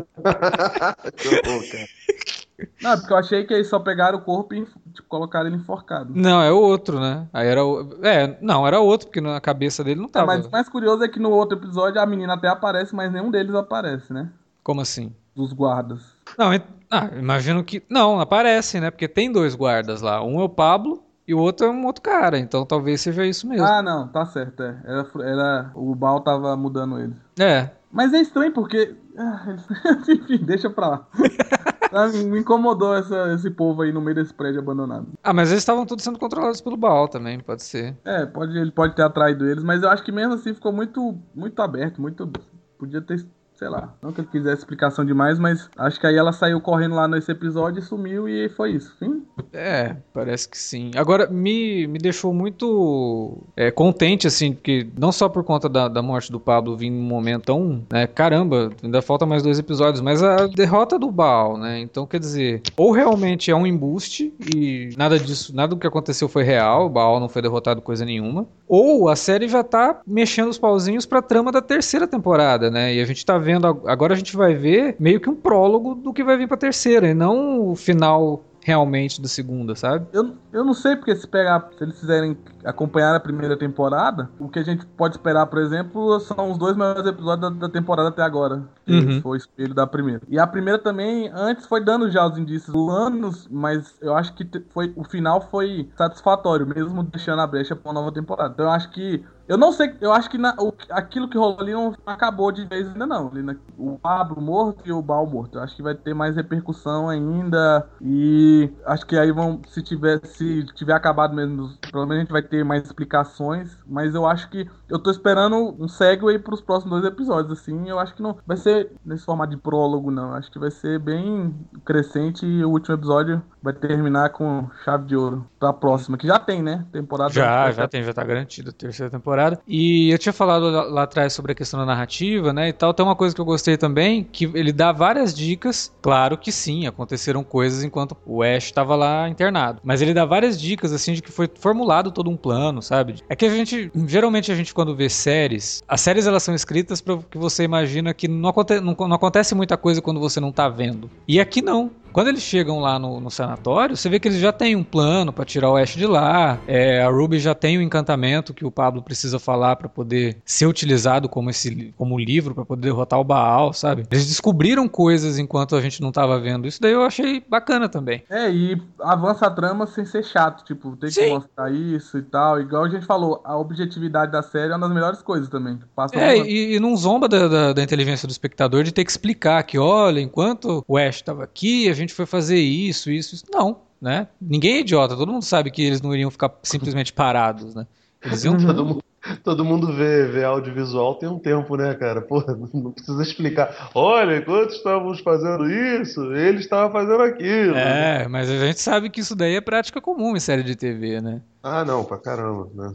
Não, 2.82 2.92
é 2.92 2.96
porque 2.96 3.12
eu 3.12 3.16
achei 3.16 3.44
que 3.44 3.54
eles 3.54 3.68
só 3.68 3.78
pegaram 3.78 4.18
o 4.18 4.22
corpo 4.22 4.54
e 4.54 4.64
tipo, 4.64 5.08
colocaram 5.08 5.46
ele 5.46 5.56
enforcado. 5.56 6.12
Não, 6.14 6.42
é 6.42 6.50
o 6.50 6.60
outro, 6.60 6.98
né? 6.98 7.26
Aí 7.32 7.46
era 7.46 7.64
o. 7.64 8.04
É, 8.04 8.36
não, 8.40 8.66
era 8.66 8.80
outro, 8.80 9.06
porque 9.08 9.20
na 9.20 9.40
cabeça 9.40 9.84
dele 9.84 10.00
não 10.00 10.08
É, 10.08 10.12
tava. 10.12 10.26
mas 10.26 10.46
o 10.46 10.50
mais 10.50 10.68
curioso 10.68 11.04
é 11.04 11.08
que 11.08 11.20
no 11.20 11.30
outro 11.30 11.56
episódio 11.56 12.00
a 12.00 12.06
menina 12.06 12.34
até 12.34 12.48
aparece, 12.48 12.94
mas 12.94 13.12
nenhum 13.12 13.30
deles 13.30 13.54
aparece, 13.54 14.12
né? 14.12 14.28
Como 14.64 14.80
assim? 14.80 15.12
Dos 15.36 15.52
guardas. 15.52 16.00
Não, 16.36 16.52
ent- 16.52 16.64
ah, 16.90 17.08
imagino 17.16 17.62
que. 17.62 17.82
Não, 17.88 18.20
aparece, 18.20 18.80
né? 18.80 18.90
Porque 18.90 19.06
tem 19.06 19.30
dois 19.30 19.54
guardas 19.54 20.00
lá. 20.00 20.22
Um 20.24 20.40
é 20.40 20.44
o 20.44 20.48
Pablo 20.48 21.04
e 21.28 21.34
o 21.34 21.38
outro 21.38 21.66
é 21.66 21.70
um 21.70 21.84
outro 21.86 22.02
cara. 22.02 22.38
Então 22.38 22.64
talvez 22.66 23.00
seja 23.02 23.24
isso 23.26 23.46
mesmo. 23.46 23.64
Ah, 23.66 23.82
não, 23.82 24.08
tá 24.08 24.24
certo, 24.26 24.62
é. 24.62 24.76
Era, 24.84 25.06
era, 25.22 25.70
o 25.74 25.94
Bal 25.94 26.20
tava 26.22 26.56
mudando 26.56 26.98
ele. 26.98 27.14
É. 27.38 27.70
Mas 27.92 28.12
é 28.12 28.20
estranho 28.20 28.52
porque. 28.52 28.96
ah, 29.16 29.56
Enfim, 30.08 30.38
deixa 30.44 30.68
pra 30.70 30.88
lá. 30.88 31.06
Ah, 31.90 32.06
Me 32.08 32.40
incomodou 32.40 32.94
essa- 32.94 33.32
esse 33.32 33.50
povo 33.50 33.80
aí 33.80 33.90
no 33.90 34.02
meio 34.02 34.14
desse 34.14 34.34
prédio 34.34 34.60
abandonado. 34.60 35.06
Ah, 35.24 35.32
mas 35.32 35.48
eles 35.50 35.62
estavam 35.62 35.86
todos 35.86 36.04
sendo 36.04 36.18
controlados 36.18 36.60
pelo 36.60 36.76
Baal 36.76 37.08
também, 37.08 37.40
pode 37.40 37.62
ser. 37.62 37.96
É, 38.04 38.26
pode, 38.26 38.58
ele 38.58 38.70
pode 38.70 38.94
ter 38.94 39.00
atraído 39.00 39.48
eles, 39.48 39.64
mas 39.64 39.82
eu 39.82 39.88
acho 39.88 40.02
que 40.04 40.12
mesmo 40.12 40.34
assim 40.34 40.52
ficou 40.52 40.70
muito, 40.70 41.18
muito 41.34 41.62
aberto, 41.62 41.98
muito. 41.98 42.30
Podia 42.78 43.00
ter, 43.00 43.26
sei 43.58 43.68
lá. 43.68 43.92
Não 44.00 44.12
que 44.12 44.20
ele 44.20 44.28
quisesse 44.28 44.58
explicação 44.58 45.04
demais, 45.04 45.36
mas 45.36 45.68
acho 45.76 45.98
que 45.98 46.06
aí 46.06 46.16
ela 46.16 46.32
saiu 46.32 46.60
correndo 46.60 46.94
lá 46.94 47.08
nesse 47.08 47.32
episódio 47.32 47.80
e 47.80 47.82
sumiu 47.82 48.28
e 48.28 48.48
foi 48.48 48.72
isso. 48.72 48.94
Fim? 48.98 49.24
É, 49.52 49.96
parece 50.14 50.48
que 50.48 50.56
sim. 50.56 50.92
Agora, 50.96 51.26
me, 51.28 51.86
me 51.88 51.98
deixou 51.98 52.32
muito 52.32 53.42
é, 53.56 53.72
contente, 53.72 54.28
assim, 54.28 54.52
porque 54.52 54.86
não 54.96 55.10
só 55.10 55.28
por 55.28 55.42
conta 55.42 55.68
da, 55.68 55.88
da 55.88 56.00
morte 56.00 56.30
do 56.30 56.38
Pablo 56.38 56.76
vir 56.76 56.90
num 56.90 57.02
momento 57.02 57.46
tão. 57.46 57.84
Né, 57.90 58.06
caramba, 58.06 58.70
ainda 58.82 59.02
falta 59.02 59.26
mais 59.26 59.42
dois 59.42 59.58
episódios, 59.58 60.00
mas 60.00 60.22
a 60.22 60.46
derrota 60.46 60.96
do 60.96 61.10
Baal, 61.10 61.56
né? 61.56 61.80
Então, 61.80 62.06
quer 62.06 62.20
dizer, 62.20 62.62
ou 62.76 62.92
realmente 62.92 63.50
é 63.50 63.56
um 63.56 63.66
embuste 63.66 64.32
e 64.54 64.90
nada 64.96 65.18
disso, 65.18 65.54
nada 65.54 65.74
do 65.74 65.80
que 65.80 65.86
aconteceu 65.86 66.28
foi 66.28 66.44
real, 66.44 66.86
o 66.86 66.90
Baal 66.90 67.18
não 67.18 67.28
foi 67.28 67.42
derrotado 67.42 67.82
coisa 67.82 68.04
nenhuma, 68.04 68.46
ou 68.68 69.08
a 69.08 69.16
série 69.16 69.48
já 69.48 69.64
tá 69.64 70.00
mexendo 70.06 70.48
os 70.48 70.58
pauzinhos 70.58 71.06
pra 71.06 71.22
trama 71.22 71.50
da 71.50 71.62
terceira 71.62 72.06
temporada, 72.06 72.70
né? 72.70 72.94
E 72.94 73.00
a 73.00 73.04
gente 73.04 73.24
tá 73.24 73.38
vendo, 73.38 73.47
ag- 73.54 73.86
agora 73.86 74.14
a 74.14 74.16
gente 74.16 74.36
vai 74.36 74.54
ver 74.54 74.96
meio 74.98 75.20
que 75.20 75.28
um 75.30 75.34
prólogo 75.34 75.94
do 75.94 76.12
que 76.12 76.22
vai 76.24 76.36
vir 76.36 76.48
pra 76.48 76.56
terceira, 76.56 77.08
e 77.08 77.14
não 77.14 77.70
o 77.70 77.76
final 77.76 78.44
realmente 78.68 79.20
da 79.22 79.28
segunda, 79.28 79.74
sabe? 79.74 80.06
Eu, 80.12 80.34
eu 80.52 80.62
não 80.62 80.74
sei 80.74 80.94
porque 80.94 81.16
se 81.16 81.26
pegar, 81.26 81.70
se 81.76 81.82
eles 81.82 81.98
fizerem 81.98 82.36
acompanhar 82.64 83.14
a 83.14 83.20
primeira 83.20 83.56
temporada, 83.56 84.28
o 84.38 84.46
que 84.46 84.58
a 84.58 84.62
gente 84.62 84.84
pode 84.84 85.16
esperar, 85.16 85.46
por 85.46 85.58
exemplo, 85.58 86.20
são 86.20 86.50
os 86.52 86.58
dois 86.58 86.76
melhores 86.76 87.06
episódios 87.06 87.50
da, 87.54 87.66
da 87.66 87.72
temporada 87.72 88.10
até 88.10 88.22
agora. 88.22 88.62
Que 88.84 88.92
Uhum. 88.92 89.22
foi 89.22 89.32
o 89.32 89.36
espelho 89.36 89.74
da 89.74 89.86
primeira. 89.86 90.20
E 90.28 90.38
a 90.38 90.46
primeira 90.46 90.78
também, 90.78 91.30
antes 91.34 91.66
foi 91.66 91.82
dando 91.82 92.10
já 92.10 92.26
os 92.26 92.36
indícios 92.36 92.72
do 92.72 92.90
anos, 92.90 93.48
mas 93.50 93.96
eu 94.02 94.14
acho 94.14 94.34
que 94.34 94.46
foi, 94.70 94.92
o 94.96 95.04
final 95.04 95.40
foi 95.50 95.88
satisfatório, 95.96 96.66
mesmo 96.66 97.02
deixando 97.02 97.40
a 97.40 97.46
brecha 97.46 97.74
pra 97.74 97.90
uma 97.90 98.00
nova 98.00 98.12
temporada. 98.12 98.52
Então 98.52 98.66
eu 98.66 98.70
acho 98.72 98.90
que. 98.90 99.24
Eu 99.46 99.56
não 99.56 99.72
sei, 99.72 99.94
eu 100.02 100.12
acho 100.12 100.28
que 100.28 100.36
na- 100.36 100.54
o- 100.58 100.74
aquilo 100.90 101.26
que 101.26 101.38
rolou 101.38 101.58
ali 101.60 101.72
não 101.72 101.94
acabou 102.06 102.52
de 102.52 102.66
vez 102.66 102.86
ainda 102.86 103.06
não. 103.06 103.30
O 103.78 103.98
Pablo 103.98 104.42
morto 104.42 104.82
e 104.84 104.92
o 104.92 105.00
Bal 105.00 105.26
morto. 105.26 105.56
Eu 105.56 105.62
acho 105.62 105.74
que 105.74 105.82
vai 105.82 105.94
ter 105.94 106.12
mais 106.12 106.36
repercussão 106.36 107.08
ainda. 107.08 107.88
E 108.02 108.57
acho 108.86 109.06
que 109.06 109.16
aí 109.16 109.30
vão, 109.32 109.60
se 109.68 109.82
tiver, 109.82 110.20
se 110.24 110.64
tiver 110.74 110.94
acabado 110.94 111.34
mesmo, 111.34 111.70
provavelmente 111.90 112.18
a 112.18 112.22
gente 112.22 112.32
vai 112.32 112.42
ter 112.42 112.64
mais 112.64 112.84
explicações. 112.84 113.76
Mas 113.86 114.14
eu 114.14 114.26
acho 114.26 114.48
que 114.50 114.68
eu 114.88 114.98
tô 114.98 115.10
esperando 115.10 115.76
um 115.78 115.88
segue 115.88 116.38
pros 116.38 116.60
próximos 116.60 117.00
dois 117.00 117.12
episódios. 117.12 117.60
Assim, 117.60 117.88
eu 117.88 117.98
acho 117.98 118.14
que 118.14 118.22
não 118.22 118.36
vai 118.46 118.56
ser 118.56 118.92
nesse 119.04 119.24
formato 119.24 119.50
de 119.50 119.56
prólogo, 119.56 120.10
não. 120.10 120.34
Acho 120.34 120.50
que 120.50 120.58
vai 120.58 120.70
ser 120.70 120.98
bem 120.98 121.54
crescente 121.84 122.46
e 122.46 122.64
o 122.64 122.70
último 122.70 122.94
episódio 122.94 123.42
vai 123.62 123.72
terminar 123.72 124.30
com 124.30 124.68
chave 124.84 125.06
de 125.06 125.16
ouro 125.16 125.46
pra 125.58 125.72
próxima, 125.72 126.16
que 126.16 126.26
já 126.26 126.38
tem, 126.38 126.62
né? 126.62 126.86
Temporada 126.92 127.32
Já, 127.32 127.70
já 127.72 127.88
tem, 127.88 128.02
já 128.02 128.12
tá 128.12 128.24
garantido 128.24 128.70
a 128.70 128.72
terceira 128.72 129.10
temporada. 129.10 129.60
E 129.66 130.10
eu 130.10 130.18
tinha 130.18 130.32
falado 130.32 130.70
lá, 130.70 130.84
lá 130.84 131.02
atrás 131.02 131.32
sobre 131.32 131.52
a 131.52 131.54
questão 131.54 131.78
da 131.80 131.86
narrativa, 131.86 132.52
né, 132.52 132.68
e 132.68 132.72
tal. 132.72 132.94
Tem 132.94 133.04
uma 133.04 133.16
coisa 133.16 133.34
que 133.34 133.40
eu 133.40 133.44
gostei 133.44 133.76
também, 133.76 134.24
que 134.24 134.44
ele 134.54 134.72
dá 134.72 134.92
várias 134.92 135.34
dicas. 135.34 135.92
Claro 136.00 136.38
que 136.38 136.52
sim, 136.52 136.86
aconteceram 136.86 137.42
coisas 137.42 137.82
enquanto 137.82 138.16
o 138.24 138.44
Ash 138.56 138.64
estava 138.64 138.94
lá 138.96 139.28
internado. 139.28 139.80
Mas 139.82 140.02
ele 140.02 140.14
dá 140.14 140.24
várias 140.24 140.60
dicas, 140.60 140.92
assim, 140.92 141.12
de 141.12 141.22
que 141.22 141.30
foi 141.30 141.48
formulado 141.58 142.10
todo 142.10 142.30
um 142.30 142.36
plano, 142.36 142.82
sabe? 142.82 143.16
É 143.28 143.36
que 143.36 143.46
a 143.46 143.50
gente, 143.50 143.90
geralmente 144.06 144.50
a 144.52 144.54
gente 144.54 144.74
quando 144.74 144.94
vê 144.94 145.08
séries, 145.08 145.82
as 145.86 146.00
séries 146.00 146.26
elas 146.26 146.42
são 146.42 146.54
escritas 146.54 147.00
para 147.00 147.18
que 147.18 147.38
você 147.38 147.64
imagina 147.64 148.14
que 148.14 148.28
não, 148.28 148.48
aconte, 148.48 148.80
não, 148.80 148.94
não 148.98 149.14
acontece 149.14 149.54
muita 149.54 149.76
coisa 149.76 150.02
quando 150.02 150.20
você 150.20 150.40
não 150.40 150.52
tá 150.52 150.68
vendo. 150.68 151.10
E 151.26 151.40
aqui 151.40 151.62
não. 151.62 151.90
Quando 152.12 152.28
eles 152.28 152.42
chegam 152.42 152.80
lá 152.80 152.98
no, 152.98 153.20
no 153.20 153.30
sanatório, 153.30 153.96
você 153.96 154.08
vê 154.08 154.18
que 154.18 154.28
eles 154.28 154.40
já 154.40 154.52
têm 154.52 154.74
um 154.74 154.82
plano 154.82 155.32
pra 155.32 155.44
tirar 155.44 155.70
o 155.70 155.76
Ash 155.76 155.94
de 155.94 156.06
lá. 156.06 156.58
É, 156.66 157.02
a 157.02 157.08
Ruby 157.10 157.38
já 157.38 157.54
tem 157.54 157.78
o 157.78 157.82
encantamento 157.82 158.52
que 158.54 158.64
o 158.64 158.70
Pablo 158.70 159.02
precisa 159.02 159.38
falar 159.38 159.76
pra 159.76 159.88
poder 159.88 160.36
ser 160.44 160.66
utilizado 160.66 161.28
como 161.28 161.50
esse 161.50 161.92
como 161.96 162.18
livro 162.18 162.54
pra 162.54 162.64
poder 162.64 162.82
derrotar 162.82 163.18
o 163.20 163.24
Baal, 163.24 163.72
sabe? 163.72 164.04
Eles 164.10 164.26
descobriram 164.26 164.88
coisas 164.88 165.38
enquanto 165.38 165.76
a 165.76 165.80
gente 165.80 166.00
não 166.00 166.10
tava 166.10 166.38
vendo. 166.40 166.66
Isso 166.66 166.80
daí 166.80 166.92
eu 166.92 167.02
achei 167.02 167.42
bacana 167.48 167.88
também. 167.88 168.22
É, 168.30 168.50
e 168.50 168.80
avança 169.00 169.46
a 169.46 169.50
trama 169.50 169.86
sem 169.86 170.04
ser 170.04 170.24
chato, 170.24 170.64
tipo, 170.64 170.96
tem 170.96 171.10
que 171.10 171.28
mostrar 171.28 171.70
isso 171.72 172.18
e 172.18 172.22
tal. 172.22 172.60
Igual 172.60 172.84
a 172.84 172.88
gente 172.88 173.04
falou, 173.06 173.40
a 173.44 173.56
objetividade 173.56 174.32
da 174.32 174.42
série 174.42 174.72
é 174.72 174.76
uma 174.76 174.86
das 174.86 174.94
melhores 174.94 175.22
coisas 175.22 175.48
também. 175.48 175.78
Passa 175.94 176.16
É, 176.16 176.34
uma- 176.36 176.46
e, 176.46 176.74
e 176.74 176.80
não 176.80 176.96
zomba 176.96 177.28
da, 177.28 177.46
da- 177.48 177.72
da 177.72 177.82
inteligência 177.82 178.26
do 178.26 178.30
espectador 178.32 178.82
de 178.82 178.92
ter 178.92 179.04
que 179.04 179.10
explicar 179.10 179.62
que, 179.62 179.78
olha, 179.78 180.20
enquanto 180.20 180.84
o 180.86 180.96
Ash 180.96 181.16
estava 181.16 181.44
aqui, 181.44 181.88
a 181.88 181.92
gente 181.98 182.14
foi 182.14 182.26
fazer 182.26 182.58
isso, 182.58 183.10
isso, 183.10 183.34
isso. 183.34 183.44
Não, 183.52 183.80
né? 184.00 184.28
Ninguém 184.40 184.76
é 184.76 184.80
idiota, 184.80 185.16
todo 185.16 185.32
mundo 185.32 185.44
sabe 185.44 185.70
que 185.70 185.82
eles 185.82 186.00
não 186.00 186.14
iriam 186.14 186.30
ficar 186.30 186.52
simplesmente 186.62 187.12
parados, 187.12 187.74
né? 187.74 187.86
Eles 188.22 188.44
iam 188.44 188.56
Todo 188.58 188.84
mundo, 188.84 189.02
todo 189.44 189.64
mundo 189.64 189.92
vê, 189.92 190.26
vê 190.26 190.44
audiovisual 190.44 191.14
tem 191.16 191.28
um 191.28 191.38
tempo, 191.38 191.76
né, 191.76 191.94
cara? 191.94 192.20
Porra, 192.20 192.56
não 192.72 192.92
precisa 192.92 193.22
explicar. 193.22 193.90
Olha, 193.94 194.36
enquanto 194.38 194.70
estávamos 194.70 195.20
fazendo 195.20 195.68
isso, 195.70 196.32
ele 196.34 196.58
estava 196.60 196.90
fazendo 196.92 197.22
aquilo. 197.22 197.76
É, 197.76 198.26
mas 198.28 198.48
a 198.50 198.56
gente 198.58 198.80
sabe 198.80 199.10
que 199.10 199.20
isso 199.20 199.34
daí 199.34 199.56
é 199.56 199.60
prática 199.60 200.00
comum 200.00 200.36
em 200.36 200.40
série 200.40 200.62
de 200.62 200.74
TV, 200.76 201.20
né? 201.20 201.40
Ah, 201.60 201.84
não, 201.84 202.04
pra 202.04 202.16
caramba. 202.16 202.68
Né? 202.72 202.92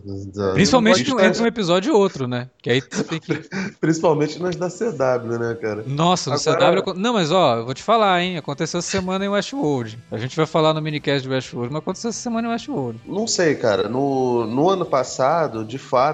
Principalmente 0.54 1.02
entre 1.12 1.44
um 1.44 1.46
episódio 1.46 1.92
e 1.92 1.94
outro, 1.96 2.28
né? 2.28 2.50
Que 2.62 2.70
aí 2.72 2.82
tem 2.82 3.20
que. 3.20 3.42
Principalmente 3.80 4.42
nas 4.42 4.56
da 4.56 4.70
CW, 4.70 5.38
né, 5.38 5.54
cara? 5.62 5.84
Nossa, 5.86 6.30
no 6.30 6.38
Agora- 6.38 6.72
CW. 6.72 6.80
acon- 6.80 6.94
Não, 7.00 7.14
mas 7.14 7.30
ó, 7.30 7.58
eu 7.58 7.66
vou 7.66 7.74
te 7.74 7.84
falar, 7.84 8.22
hein? 8.22 8.38
Aconteceu 8.38 8.80
essa 8.80 8.90
semana 8.90 9.26
em 9.26 9.28
Westworld. 9.28 10.00
A 10.10 10.18
gente 10.18 10.36
vai 10.38 10.46
falar 10.46 10.74
no 10.74 10.82
minicast 10.82 11.24
de 11.28 11.30
Westworld, 11.34 11.74
mas 11.74 11.82
aconteceu 11.82 12.10
essa 12.10 12.20
semana 12.20 12.48
em 12.48 12.52
Westworld. 12.52 13.00
Não 13.06 13.28
sei, 13.28 13.56
cara. 13.56 13.90
No, 13.90 14.48
no 14.48 14.70
ano 14.70 14.86
passado, 14.86 15.66
de 15.66 15.78
fato, 15.78 16.13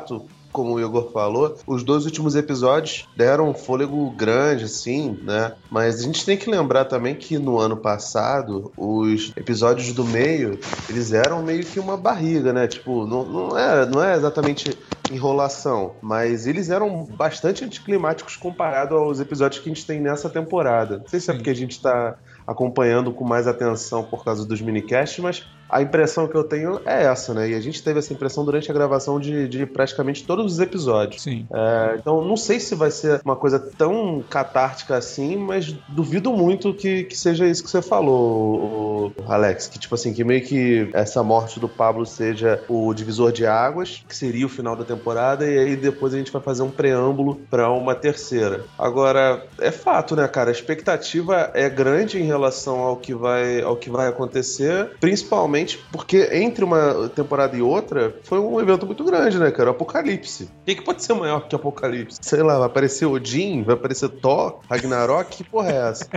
como 0.51 0.73
o 0.73 0.79
Igor 0.79 1.11
falou, 1.11 1.57
os 1.67 1.83
dois 1.83 2.05
últimos 2.05 2.35
episódios 2.35 3.07
deram 3.15 3.49
um 3.49 3.53
fôlego 3.53 4.09
grande, 4.11 4.65
assim, 4.65 5.17
né? 5.23 5.53
Mas 5.69 5.99
a 5.99 6.03
gente 6.03 6.25
tem 6.25 6.37
que 6.37 6.49
lembrar 6.49 6.85
também 6.85 7.15
que 7.15 7.37
no 7.37 7.59
ano 7.59 7.77
passado, 7.77 8.71
os 8.75 9.31
episódios 9.35 9.93
do 9.93 10.03
meio, 10.03 10.59
eles 10.89 11.13
eram 11.13 11.43
meio 11.43 11.63
que 11.63 11.79
uma 11.79 11.95
barriga, 11.95 12.51
né? 12.51 12.67
Tipo, 12.67 13.05
não, 13.05 13.25
não, 13.25 13.57
é, 13.57 13.85
não 13.85 14.03
é 14.03 14.15
exatamente 14.15 14.77
enrolação, 15.11 15.93
mas 16.01 16.45
eles 16.45 16.69
eram 16.69 17.03
bastante 17.05 17.63
anticlimáticos 17.65 18.35
comparado 18.35 18.95
aos 18.95 19.19
episódios 19.19 19.61
que 19.61 19.69
a 19.69 19.73
gente 19.73 19.85
tem 19.85 19.99
nessa 19.99 20.29
temporada. 20.29 20.99
Não 20.99 21.07
sei 21.07 21.19
se 21.19 21.31
é 21.31 21.33
porque 21.33 21.49
a 21.49 21.55
gente 21.55 21.81
tá 21.81 22.15
acompanhando 22.49 23.11
com 23.11 23.23
mais 23.23 23.47
atenção 23.47 24.03
por 24.03 24.23
causa 24.25 24.43
dos 24.43 24.59
minicasts, 24.59 25.19
mas 25.19 25.45
a 25.69 25.83
impressão 25.83 26.27
que 26.27 26.35
eu 26.35 26.43
tenho 26.43 26.81
é 26.83 27.03
essa, 27.03 27.31
né? 27.31 27.51
E 27.51 27.53
a 27.53 27.61
gente 27.61 27.83
teve 27.83 27.99
essa 27.99 28.11
impressão 28.11 28.43
durante 28.43 28.71
a 28.71 28.73
gravação 28.73 29.19
de, 29.19 29.47
de 29.47 29.67
praticamente 29.67 30.23
todos 30.23 30.53
os 30.53 30.59
episódios. 30.59 31.21
Sim. 31.21 31.45
É, 31.53 31.97
então, 31.99 32.25
não 32.25 32.35
sei 32.35 32.59
se 32.59 32.73
vai 32.73 32.89
ser 32.89 33.21
uma 33.23 33.35
coisa 33.35 33.59
tão 33.59 34.23
catártica 34.27 34.97
assim, 34.97 35.37
mas 35.37 35.71
duvido 35.87 36.33
muito 36.33 36.73
que, 36.73 37.03
que 37.03 37.15
seja 37.15 37.45
isso 37.45 37.63
que 37.63 37.69
você 37.69 37.83
falou, 37.83 39.13
Alex. 39.27 39.67
Que, 39.67 39.77
tipo 39.77 39.93
assim, 39.93 40.11
que 40.11 40.23
meio 40.23 40.43
que 40.43 40.89
essa 40.91 41.21
morte 41.21 41.59
do 41.59 41.69
Pablo 41.69 42.03
seja 42.03 42.63
o 42.67 42.91
divisor 42.95 43.31
de 43.31 43.45
águas, 43.45 44.03
que 44.07 44.15
seria 44.15 44.47
o 44.47 44.49
final 44.49 44.75
da 44.75 44.83
temporada, 44.83 45.45
e 45.45 45.55
aí 45.55 45.75
depois 45.75 46.15
a 46.15 46.17
gente 46.17 46.31
vai 46.31 46.41
fazer 46.41 46.63
um 46.63 46.71
preâmbulo 46.71 47.35
para 47.47 47.69
uma 47.69 47.93
terceira. 47.93 48.65
Agora, 48.75 49.45
é 49.59 49.69
fato, 49.69 50.15
né, 50.15 50.27
cara? 50.27 50.49
A 50.49 50.51
expectativa 50.51 51.51
é 51.53 51.69
grande 51.69 52.19
em 52.19 52.25
relação 52.25 52.38
ao 52.45 52.97
que 52.97 53.13
vai, 53.13 53.61
ao 53.61 53.75
que 53.75 53.89
vai 53.89 54.07
acontecer, 54.07 54.91
principalmente 54.99 55.77
porque 55.91 56.29
entre 56.31 56.63
uma 56.63 57.09
temporada 57.09 57.55
e 57.55 57.61
outra 57.61 58.15
foi 58.23 58.39
um 58.39 58.59
evento 58.59 58.85
muito 58.85 59.03
grande, 59.03 59.37
né, 59.37 59.51
cara? 59.51 59.69
O 59.69 59.71
Apocalipse. 59.71 60.45
O 60.45 60.65
que, 60.65 60.75
que 60.75 60.83
pode 60.83 61.03
ser 61.03 61.13
maior 61.13 61.47
que 61.47 61.55
o 61.55 61.59
Apocalipse? 61.59 62.19
Sei 62.21 62.41
lá, 62.41 62.57
vai 62.57 62.67
aparecer 62.67 63.05
Odin, 63.05 63.63
vai 63.63 63.75
aparecer 63.75 64.09
Thor, 64.09 64.59
Ragnarok, 64.69 65.37
que 65.37 65.43
porra 65.43 65.71
é 65.71 65.89
essa? 65.89 66.09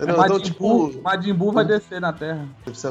Não, 0.00 0.16
Majin, 0.16 0.24
então, 0.24 0.40
tipo, 0.40 1.02
Majin 1.02 1.34
Buu 1.34 1.52
vai 1.52 1.64
descer 1.64 2.00
na 2.00 2.12
Terra. 2.12 2.46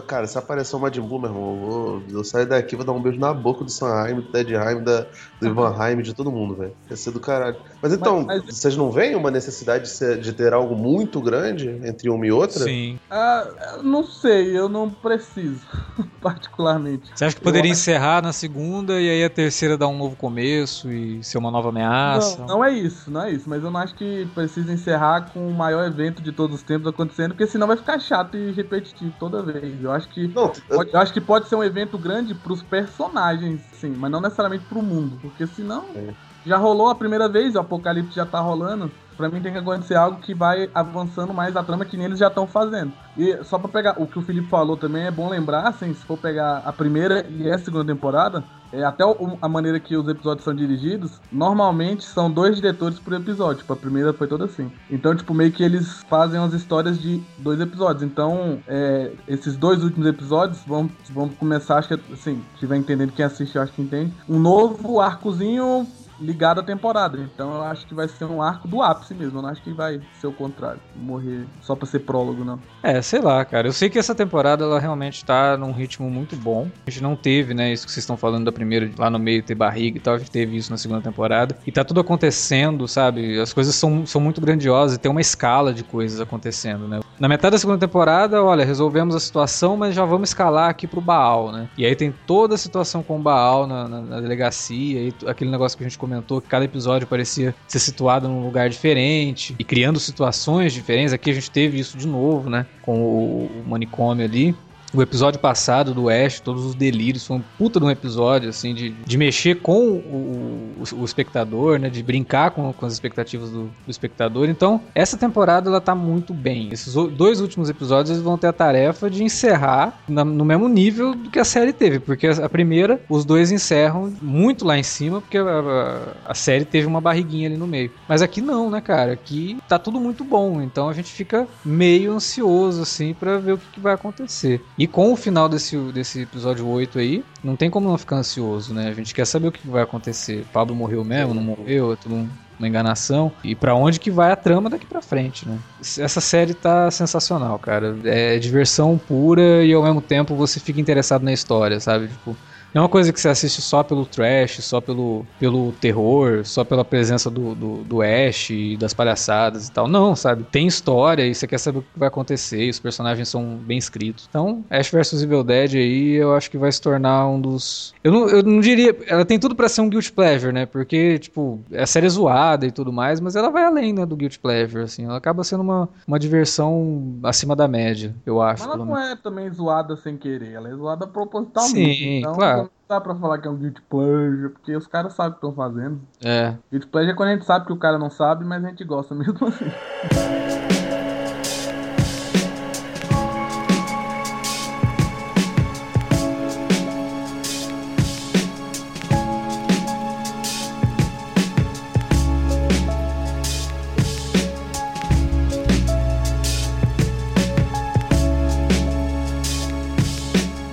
Cara, 0.06 0.28
se 0.28 0.38
aparecer 0.38 0.76
o 0.76 0.80
Majin 0.80 1.02
Buu, 1.02 1.20
meu 1.20 1.30
irmão, 1.30 1.50
eu, 1.50 1.58
vou, 1.58 2.04
eu 2.20 2.24
saio 2.24 2.48
daqui 2.48 2.76
vou 2.76 2.86
dar 2.86 2.94
um 2.94 3.02
beijo 3.02 3.20
na 3.20 3.34
boca 3.34 3.64
do 3.64 3.72
Sanheim, 3.72 4.16
do 4.16 4.22
Tedheim, 4.22 4.84
da, 4.84 5.06
do 5.42 5.48
Ivanheim, 5.48 6.02
de 6.02 6.14
todo 6.14 6.32
mundo, 6.32 6.56
velho. 6.56 6.74
Ia 6.90 6.96
ser 6.96 7.12
do 7.12 7.20
caralho. 7.20 7.58
Mas 7.82 7.94
então, 7.94 8.24
mas, 8.26 8.44
mas... 8.44 8.56
vocês 8.56 8.76
não 8.76 8.92
veem 8.92 9.16
uma 9.16 9.32
necessidade 9.32 9.86
de, 9.86 9.90
ser, 9.90 10.20
de, 10.20 10.34
ter 10.34 10.54
algo 10.54 10.76
muito 10.76 11.22
grande 11.22 11.70
entre 11.84 12.10
uma 12.10 12.26
e 12.26 12.32
outra? 12.32 12.64
Sim. 12.64 13.00
Ah, 13.10 13.80
não 13.84 14.04
sei, 14.04 14.58
eu 14.58 14.68
não 14.68 14.90
preciso. 14.90 15.62
particularmente. 16.22 17.10
Você 17.16 17.26
acha 17.26 17.36
que 17.36 17.42
poderia 17.42 17.70
eu 17.70 17.74
encerrar 17.74 18.22
na 18.22 18.34
segunda 18.34 19.00
e 19.00 19.10
aí 19.10 19.24
a 19.24 19.30
terceira 19.30 19.78
dar 19.78 19.88
um 19.88 19.98
novo 19.98 20.16
começo 20.16 20.92
e 20.92 21.24
ser 21.24 21.38
uma 21.38 21.52
nova 21.52 21.70
ameaça? 21.70 22.40
Não, 22.40 22.48
não 22.48 22.66
é 22.66 22.72
isso, 22.72 23.10
não 23.10 23.24
é 23.24 23.32
isso. 23.32 23.50
Mas 23.50 23.64
eu 23.64 23.72
não 23.72 23.80
acho 23.80 23.96
que 23.96 24.28
precisa 24.34 24.72
encerrar 24.72 25.32
com 25.32 25.48
o 25.48 25.54
maior 25.54 25.86
evento 25.86 26.22
de 26.22 26.32
todos 26.32 26.58
os 26.58 26.64
tempos 26.64 26.88
acontecendo, 26.88 27.32
porque 27.32 27.48
senão 27.48 27.68
vai 27.68 27.78
ficar 27.78 28.00
chato 28.00 28.36
e 28.36 28.52
repetitivo 28.52 29.14
toda 29.20 29.42
vez. 29.42 29.82
Eu 29.82 29.92
acho 29.92 30.08
que, 30.10 30.28
não, 30.28 30.52
pode, 30.70 30.94
eu 30.94 31.00
acho 31.00 31.14
que 31.14 31.22
pode 31.22 31.48
ser 31.48 31.56
um 31.56 31.64
evento 31.64 31.98
grande 31.98 32.34
pros 32.36 32.62
personagens, 32.62 33.62
sim, 33.74 33.94
mas 33.98 34.12
não 34.12 34.22
necessariamente 34.22 34.66
pro 34.66 34.82
mundo, 34.82 35.18
porque 35.22 35.46
senão. 35.48 35.86
É. 35.96 36.27
Já 36.48 36.56
rolou 36.56 36.90
a 36.90 36.96
primeira 36.96 37.28
vez, 37.28 37.56
o 37.56 37.60
Apocalipse 37.60 38.16
já 38.16 38.26
tá 38.26 38.40
rolando. 38.40 38.90
Pra 39.18 39.28
mim 39.28 39.42
tem 39.42 39.52
que 39.52 39.58
acontecer 39.58 39.96
algo 39.96 40.22
que 40.22 40.34
vai 40.34 40.70
avançando 40.74 41.34
mais 41.34 41.58
a 41.58 41.64
trama 41.64 41.84
que 41.84 41.98
nem 41.98 42.06
eles 42.06 42.20
já 42.20 42.28
estão 42.28 42.46
fazendo. 42.46 42.94
E 43.18 43.36
só 43.44 43.58
pra 43.58 43.68
pegar 43.68 43.96
o 44.02 44.06
que 44.06 44.20
o 44.20 44.22
Felipe 44.22 44.48
falou 44.48 44.78
também, 44.78 45.08
é 45.08 45.12
bom 45.12 45.28
lembrar, 45.28 45.68
assim, 45.68 45.94
se 45.94 46.06
for 46.06 46.18
pegar 46.18 46.62
a 46.64 46.72
primeira 46.72 47.26
e 47.28 47.50
a 47.50 47.58
segunda 47.58 47.92
temporada, 47.92 48.44
é, 48.72 48.84
até 48.84 49.04
o, 49.04 49.38
a 49.42 49.50
maneira 49.50 49.80
que 49.80 49.98
os 49.98 50.08
episódios 50.08 50.44
são 50.44 50.54
dirigidos, 50.54 51.20
normalmente 51.32 52.06
são 52.06 52.30
dois 52.30 52.56
diretores 52.58 53.00
por 53.00 53.14
episódio. 53.14 53.62
Tipo, 53.62 53.74
a 53.74 53.78
primeira 53.78 54.14
foi 54.14 54.28
toda 54.28 54.46
assim. 54.46 54.72
Então, 54.90 55.16
tipo, 55.16 55.34
meio 55.34 55.52
que 55.52 55.64
eles 55.64 56.04
fazem 56.10 56.40
as 56.40 56.54
histórias 56.54 57.02
de 57.02 57.22
dois 57.40 57.60
episódios. 57.60 58.04
Então, 58.04 58.60
é, 58.68 59.12
esses 59.28 59.58
dois 59.58 59.84
últimos 59.84 60.08
episódios 60.08 60.60
vão, 60.66 60.90
vão 61.10 61.28
começar, 61.28 61.80
acho 61.80 61.88
que, 61.88 62.14
assim, 62.14 62.44
se 62.54 62.60
tiver 62.60 62.78
entendendo 62.78 63.12
quem 63.14 63.26
assiste, 63.26 63.58
acho 63.58 63.74
que 63.74 63.82
entende, 63.82 64.14
um 64.30 64.40
novo 64.40 65.00
arcozinho 65.02 65.88
ligado 66.20 66.60
à 66.60 66.64
temporada. 66.64 67.18
Então 67.20 67.56
eu 67.56 67.62
acho 67.64 67.86
que 67.86 67.94
vai 67.94 68.08
ser 68.08 68.26
um 68.26 68.42
arco 68.42 68.68
do 68.68 68.82
ápice 68.82 69.14
mesmo. 69.14 69.40
Eu 69.40 69.42
não 69.42 69.50
acho 69.50 69.62
que 69.62 69.72
vai 69.72 70.02
ser 70.20 70.28
o 70.28 70.32
contrário. 70.32 70.80
Morrer 70.96 71.46
só 71.62 71.76
pra 71.76 71.88
ser 71.88 72.00
prólogo, 72.00 72.44
não. 72.44 72.60
É, 72.84 73.02
sei 73.02 73.22
lá, 73.22 73.44
cara. 73.46 73.68
Eu 73.68 73.74
sei 73.74 73.90
que 73.90 74.00
essa 74.00 74.16
temporada 74.16 74.64
ela 74.64 74.80
realmente 74.80 75.24
tá 75.24 75.58
num 75.58 75.72
ritmo 75.72 76.10
muito 76.10 76.36
bom. 76.36 76.68
A 76.86 76.90
gente 76.90 77.04
não 77.04 77.16
teve, 77.16 77.54
né, 77.54 77.72
isso 77.72 77.86
que 77.86 77.92
vocês 77.92 78.04
estão 78.04 78.18
falando 78.18 78.46
da 78.46 78.52
primeira, 78.52 78.90
lá 78.98 79.10
no 79.10 79.20
meio 79.20 79.44
ter 79.44 79.56
barriga 79.56 79.98
e 79.98 80.02
tal. 80.02 80.16
A 80.16 80.18
gente 80.18 80.32
teve 80.32 80.56
isso 80.58 80.72
na 80.72 80.78
segunda 80.78 81.02
temporada. 81.02 81.58
E 81.66 81.72
tá 81.72 81.84
tudo 81.84 82.00
acontecendo, 82.00 82.88
sabe? 82.88 83.40
As 83.40 83.54
coisas 83.54 83.76
são, 83.76 84.06
são 84.06 84.22
muito 84.22 84.42
grandiosas 84.42 84.98
e 84.98 85.00
tem 85.00 85.12
uma 85.12 85.22
escala 85.22 85.74
de 85.74 85.84
coisas 85.84 86.20
acontecendo, 86.20 86.88
né? 86.88 87.00
Na 87.20 87.28
metade 87.28 87.54
da 87.54 87.58
segunda 87.58 87.80
temporada, 87.80 88.44
olha, 88.44 88.64
resolvemos 88.64 89.16
a 89.16 89.20
situação, 89.20 89.76
mas 89.76 89.96
já 89.96 90.06
vamos 90.06 90.30
escalar 90.30 90.70
aqui 90.70 90.86
pro 90.86 91.02
Baal, 91.02 91.52
né? 91.52 91.68
E 91.78 91.86
aí 91.86 91.96
tem 91.96 92.14
toda 92.26 92.56
a 92.56 92.58
situação 92.58 93.02
com 93.02 93.18
o 93.18 93.22
Baal 93.22 93.66
na, 93.66 93.88
na, 93.88 94.02
na 94.02 94.22
delegacia 94.22 95.02
e 95.02 95.14
aquele 95.26 95.50
negócio 95.50 95.78
que 95.78 95.84
a 95.84 95.88
gente 95.88 95.98
comentou 96.08 96.42
que 96.42 96.48
cada 96.48 96.66
episódio 96.66 97.08
parecia 97.08 97.54
ser 97.68 97.80
situado 97.80 98.28
num 98.28 98.44
lugar 98.44 98.70
diferente 98.70 99.54
e 99.60 99.64
criando 99.64 100.00
situações 100.00 100.74
diferentes. 100.74 101.14
Aqui 101.14 101.30
a 101.30 101.34
gente 101.34 101.52
teve 101.52 101.80
isso 101.80 101.98
de 101.98 102.08
novo, 102.08 102.50
né? 102.50 102.66
Com 102.82 103.00
o, 103.00 103.46
o 103.46 103.70
manicômio 103.70 104.24
ali 104.24 104.56
o 104.98 105.02
episódio 105.04 105.40
passado 105.40 105.94
do 105.94 106.10
Ash, 106.10 106.40
todos 106.40 106.66
os 106.66 106.74
delírios, 106.74 107.28
foi 107.28 107.38
um 107.38 107.44
puta 107.56 107.80
de 107.80 107.86
um 107.86 107.92
episódio, 107.92 108.50
assim, 108.50 108.74
de, 108.74 108.90
de 108.90 109.18
mexer 109.18 109.62
com 109.62 109.90
o, 109.90 110.74
o, 110.82 111.02
o 111.02 111.06
espectador, 111.06 111.78
né, 111.78 111.88
de 111.88 112.02
brincar 112.02 112.50
com, 112.50 112.74
com 112.74 112.86
as 112.86 112.94
expectativas 112.94 113.52
do, 113.52 113.66
do, 113.66 113.92
espectador. 113.92 114.50
Então, 114.50 114.82
essa 114.96 115.16
temporada, 115.16 115.70
ela 115.70 115.80
tá 115.80 115.94
muito 115.94 116.34
bem. 116.34 116.70
Esses 116.72 116.94
dois 116.94 117.42
últimos 117.42 117.70
episódios, 117.70 118.10
eles 118.10 118.24
vão 118.24 118.40
ter 118.40 118.48
a 118.48 118.54
tarefa 118.54 119.08
de 119.08 119.24
encerrar 119.24 120.00
na, 120.08 120.26
no 120.26 120.44
mesmo 120.44 120.68
nível 120.68 121.14
do 121.14 121.30
que 121.30 121.38
a 121.38 121.46
série 121.46 121.74
teve, 121.74 122.00
porque 122.00 122.26
a, 122.26 122.46
a, 122.46 122.50
primeira, 122.50 123.00
os 123.08 123.24
dois 123.24 123.52
encerram 123.52 124.12
muito 124.20 124.66
lá 124.66 124.80
em 124.80 124.84
cima, 124.84 125.22
porque 125.22 125.38
a, 125.38 125.44
a, 125.44 126.32
a, 126.32 126.34
série 126.34 126.66
teve 126.66 126.88
uma 126.88 127.00
barriguinha 127.00 127.48
ali 127.48 127.58
no 127.58 127.68
meio. 127.68 127.92
Mas 128.08 128.24
aqui 128.24 128.42
não, 128.42 128.72
né, 128.72 128.82
cara? 128.82 129.12
Aqui 129.12 129.60
tá 129.68 129.78
tudo 129.78 130.00
muito 130.00 130.24
bom, 130.24 130.60
então 130.60 130.90
a 130.90 130.94
gente 130.94 131.12
fica 131.12 131.48
meio 131.64 132.14
ansioso, 132.14 132.82
assim, 132.82 133.14
para 133.14 133.38
ver 133.38 133.54
o 133.54 133.58
que, 133.60 133.66
que 133.74 133.80
vai 133.80 133.94
acontecer. 133.94 134.60
E 134.76 134.87
com 134.88 135.12
o 135.14 135.16
final 135.16 135.48
desse, 135.48 135.78
desse 135.92 136.22
episódio 136.22 136.68
8 136.68 137.00
aí, 137.00 137.24
não 137.44 137.56
tem 137.56 137.70
como 137.70 137.88
não 137.88 137.98
ficar 137.98 138.18
ansioso, 138.18 138.74
né? 138.74 138.88
A 138.90 138.94
gente 138.94 139.14
quer 139.14 139.26
saber 139.26 139.48
o 139.48 139.52
que 139.52 139.68
vai 139.68 139.84
acontecer. 139.84 140.46
Pablo 140.52 140.76
morreu 140.76 141.04
mesmo, 141.04 141.34
não 141.34 141.42
morreu, 141.44 141.94
é 141.94 141.96
tudo 141.96 142.28
uma 142.60 142.68
enganação. 142.68 143.32
E 143.44 143.56
para 143.56 143.76
onde 143.76 144.00
que 144.00 144.10
vai 144.10 144.32
a 144.32 144.36
trama 144.36 144.70
daqui 144.70 144.86
para 144.86 145.02
frente, 145.02 145.48
né? 145.48 145.58
Essa 145.80 146.20
série 146.20 146.54
tá 146.54 146.90
sensacional, 146.90 147.58
cara. 147.60 147.96
É 148.04 148.40
diversão 148.40 148.98
pura 148.98 149.64
e 149.64 149.74
ao 149.74 149.84
mesmo 149.84 150.02
tempo 150.02 150.36
você 150.36 150.60
fica 150.60 150.82
interessado 150.82 151.24
na 151.24 151.34
história, 151.34 151.80
sabe? 151.80 152.08
Tipo, 152.08 152.36
é 152.74 152.80
uma 152.80 152.90
coisa 152.90 153.12
que 153.12 153.20
você 153.20 153.30
assiste 153.30 153.62
só 153.62 153.84
pelo 153.84 154.06
trash, 154.06 154.64
só 154.64 154.82
pelo, 154.82 155.26
pelo 155.40 155.72
terror, 155.74 156.46
só 156.46 156.64
pela 156.64 156.84
presença 156.84 157.30
do, 157.30 157.56
do, 157.56 157.84
do 157.84 158.02
Ash 158.02 158.50
e 158.50 158.78
das 158.78 158.94
palhaçadas 158.94 159.68
e 159.68 159.72
tal. 159.72 159.88
Não, 159.88 160.16
sabe? 160.16 160.44
Tem 160.44 160.68
história 160.68 161.26
e 161.26 161.34
você 161.34 161.48
quer 161.48 161.58
saber 161.58 161.80
o 161.80 161.82
que 161.82 161.88
vai 161.96 162.08
acontecer 162.08 162.66
e 162.66 162.70
os 162.70 162.80
personagens 162.80 163.30
são 163.30 163.58
bem 163.58 163.78
escritos. 163.78 164.28
Então, 164.30 164.64
Ash 164.70 164.90
vs 164.90 165.24
Evil 165.24 165.44
Dead 165.44 165.76
aí 165.76 166.14
eu 166.14 166.36
acho 166.36 166.52
que 166.52 166.58
vai 166.58 166.72
se 166.72 166.82
tornar 166.82 167.28
um 167.28 167.40
dos. 167.40 167.94
Eu 168.04 168.12
não, 168.12 168.30
eu 168.30 168.44
não 168.44 168.60
diria. 168.60 168.96
Ela 169.08 169.26
tem 169.26 169.40
tudo 169.40 169.56
para 169.56 169.70
ser 169.70 169.82
um 169.82 169.90
Guilty 169.90 170.12
Pleasure, 170.12 170.54
né? 170.54 170.66
Porque, 170.66 171.20
tipo, 171.20 171.60
a 171.74 171.86
série 171.86 172.06
é 172.06 172.10
zoada 172.10 172.66
e 172.66 172.72
tudo 172.72 172.92
mais, 172.92 173.20
mas 173.20 173.36
ela 173.36 173.50
vai 173.50 173.64
além 173.64 173.94
né, 173.94 174.06
do 174.06 174.16
Guilty 174.16 174.40
Pleasure, 174.40 174.84
assim. 174.84 175.06
Ela 175.06 175.18
acaba 175.18 175.44
sendo 175.44 175.62
uma, 175.62 175.90
uma 176.06 176.20
diversão 176.20 177.18
acima 177.24 177.56
da 177.56 177.68
média, 177.68 178.14
eu 178.26 178.42
acho. 178.42 178.66
Mas 178.66 178.76
ela 178.76 178.86
não 178.86 178.98
é 178.98 179.16
também 179.16 179.50
zoada 179.50 179.96
sem 179.96 180.18
querer, 180.18 180.54
ela 180.54 180.70
é 180.70 180.76
zoada 180.76 181.08
propositalmente. 181.08 181.98
Sim, 181.98 182.20
então, 182.20 182.34
claro 182.34 182.57
não 182.64 182.70
dá 182.88 183.02
pra 183.02 183.16
falar 183.16 183.38
que 183.40 183.48
é 183.48 183.52
um 183.52 183.58
guilty 183.58 183.82
pleasure, 183.84 184.50
porque 184.50 184.76
os 184.76 184.88
caras 184.88 185.14
sabem 185.14 185.32
o 185.32 185.34
que 185.34 185.38
estão 185.38 185.54
fazendo. 185.54 186.02
É. 186.24 186.56
Guilty 186.72 186.88
pleasure 186.88 187.14
é 187.14 187.16
quando 187.16 187.30
a 187.30 187.34
gente 187.34 187.46
sabe 187.46 187.66
que 187.66 187.74
o 187.74 187.78
cara 187.78 187.98
não 187.98 188.10
sabe, 188.10 188.46
mas 188.46 188.64
a 188.64 188.70
gente 188.70 188.84
gosta 188.84 189.14
mesmo 189.16 189.48
assim. 189.48 189.66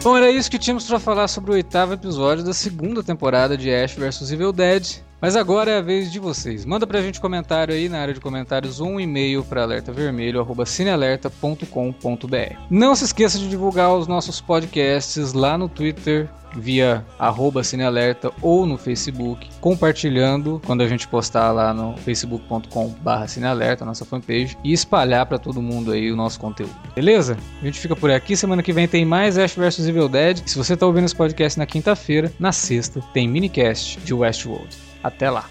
Bom, 0.05 0.14
era 0.25 0.33
isso 0.33 0.51
que 0.51 0.59
tínhamos 0.59 0.87
para 0.87 0.99
falar 0.99 1.29
sobre 1.29 1.51
o 1.51 1.55
oitavo 1.55 1.93
episódio 1.93 2.43
da 2.43 2.55
segunda 2.55 3.03
temporada 3.03 3.59
de 3.59 3.71
Ash 3.71 3.93
vs 3.93 4.33
Evil 4.33 4.53
Dead. 4.53 5.03
Mas 5.21 5.37
agora 5.37 5.71
é 5.71 5.77
a 5.79 5.83
vez 5.83 6.11
de 6.11 6.19
vocês. 6.19 6.65
Manda 6.65 6.87
pra 6.87 7.03
gente 7.03 7.21
comentário 7.21 7.75
aí 7.75 7.91
na 7.91 7.99
área 7.99 8.15
de 8.15 8.21
comentários 8.21 8.81
um 8.81 8.99
e-mail 8.99 9.45
para 9.45 9.63
alertavermelho@cinealerta.com.br. 9.63 12.57
Não 12.71 12.95
se 12.95 13.05
esqueça 13.05 13.39
de 13.39 13.49
divulgar 13.49 13.95
os 13.95 14.07
nossos 14.07 14.41
podcasts 14.41 15.35
lá 15.35 15.59
no 15.59 15.69
Twitter, 15.69 16.31
via 16.57 17.05
arroba 17.19 17.65
cinealerta 17.65 18.31
ou 18.41 18.65
no 18.67 18.79
Facebook, 18.79 19.49
compartilhando 19.61 20.61
quando 20.65 20.83
a 20.83 20.89
gente 20.89 21.09
postar 21.09 21.51
lá 21.53 21.75
no 21.75 21.97
facebook.com 21.97 22.89
barra 23.01 23.27
cinealerta, 23.27 23.85
nossa 23.85 24.05
fanpage, 24.05 24.57
e 24.63 24.73
espalhar 24.73 25.27
para 25.27 25.39
todo 25.39 25.63
mundo 25.63 25.91
aí 25.93 26.13
o 26.13 26.17
nosso 26.17 26.39
conteúdo. 26.39 26.75
Beleza? 26.95 27.37
A 27.61 27.65
gente 27.65 27.81
fica 27.81 27.97
por 27.97 28.11
aqui, 28.11 28.37
semana 28.37 28.63
que 28.63 28.73
vem 28.73 28.87
tem 28.87 29.05
mais 29.05 29.39
Ash 29.39 29.55
vs 29.55 29.87
Evil 29.87 30.09
Dead. 30.15 30.43
Se 30.47 30.57
você 30.57 30.77
tá 30.77 30.87
ouvindo 30.87 31.07
esse 31.07 31.17
podcast 31.17 31.59
na 31.59 31.67
quinta-feira, 31.67 32.33
na 32.39 32.53
sexta 32.53 33.01
tem 33.13 33.27
minicast 33.27 33.99
de 33.99 34.15
Westworld. 34.15 34.69
Até 35.03 35.29
lá! 35.29 35.51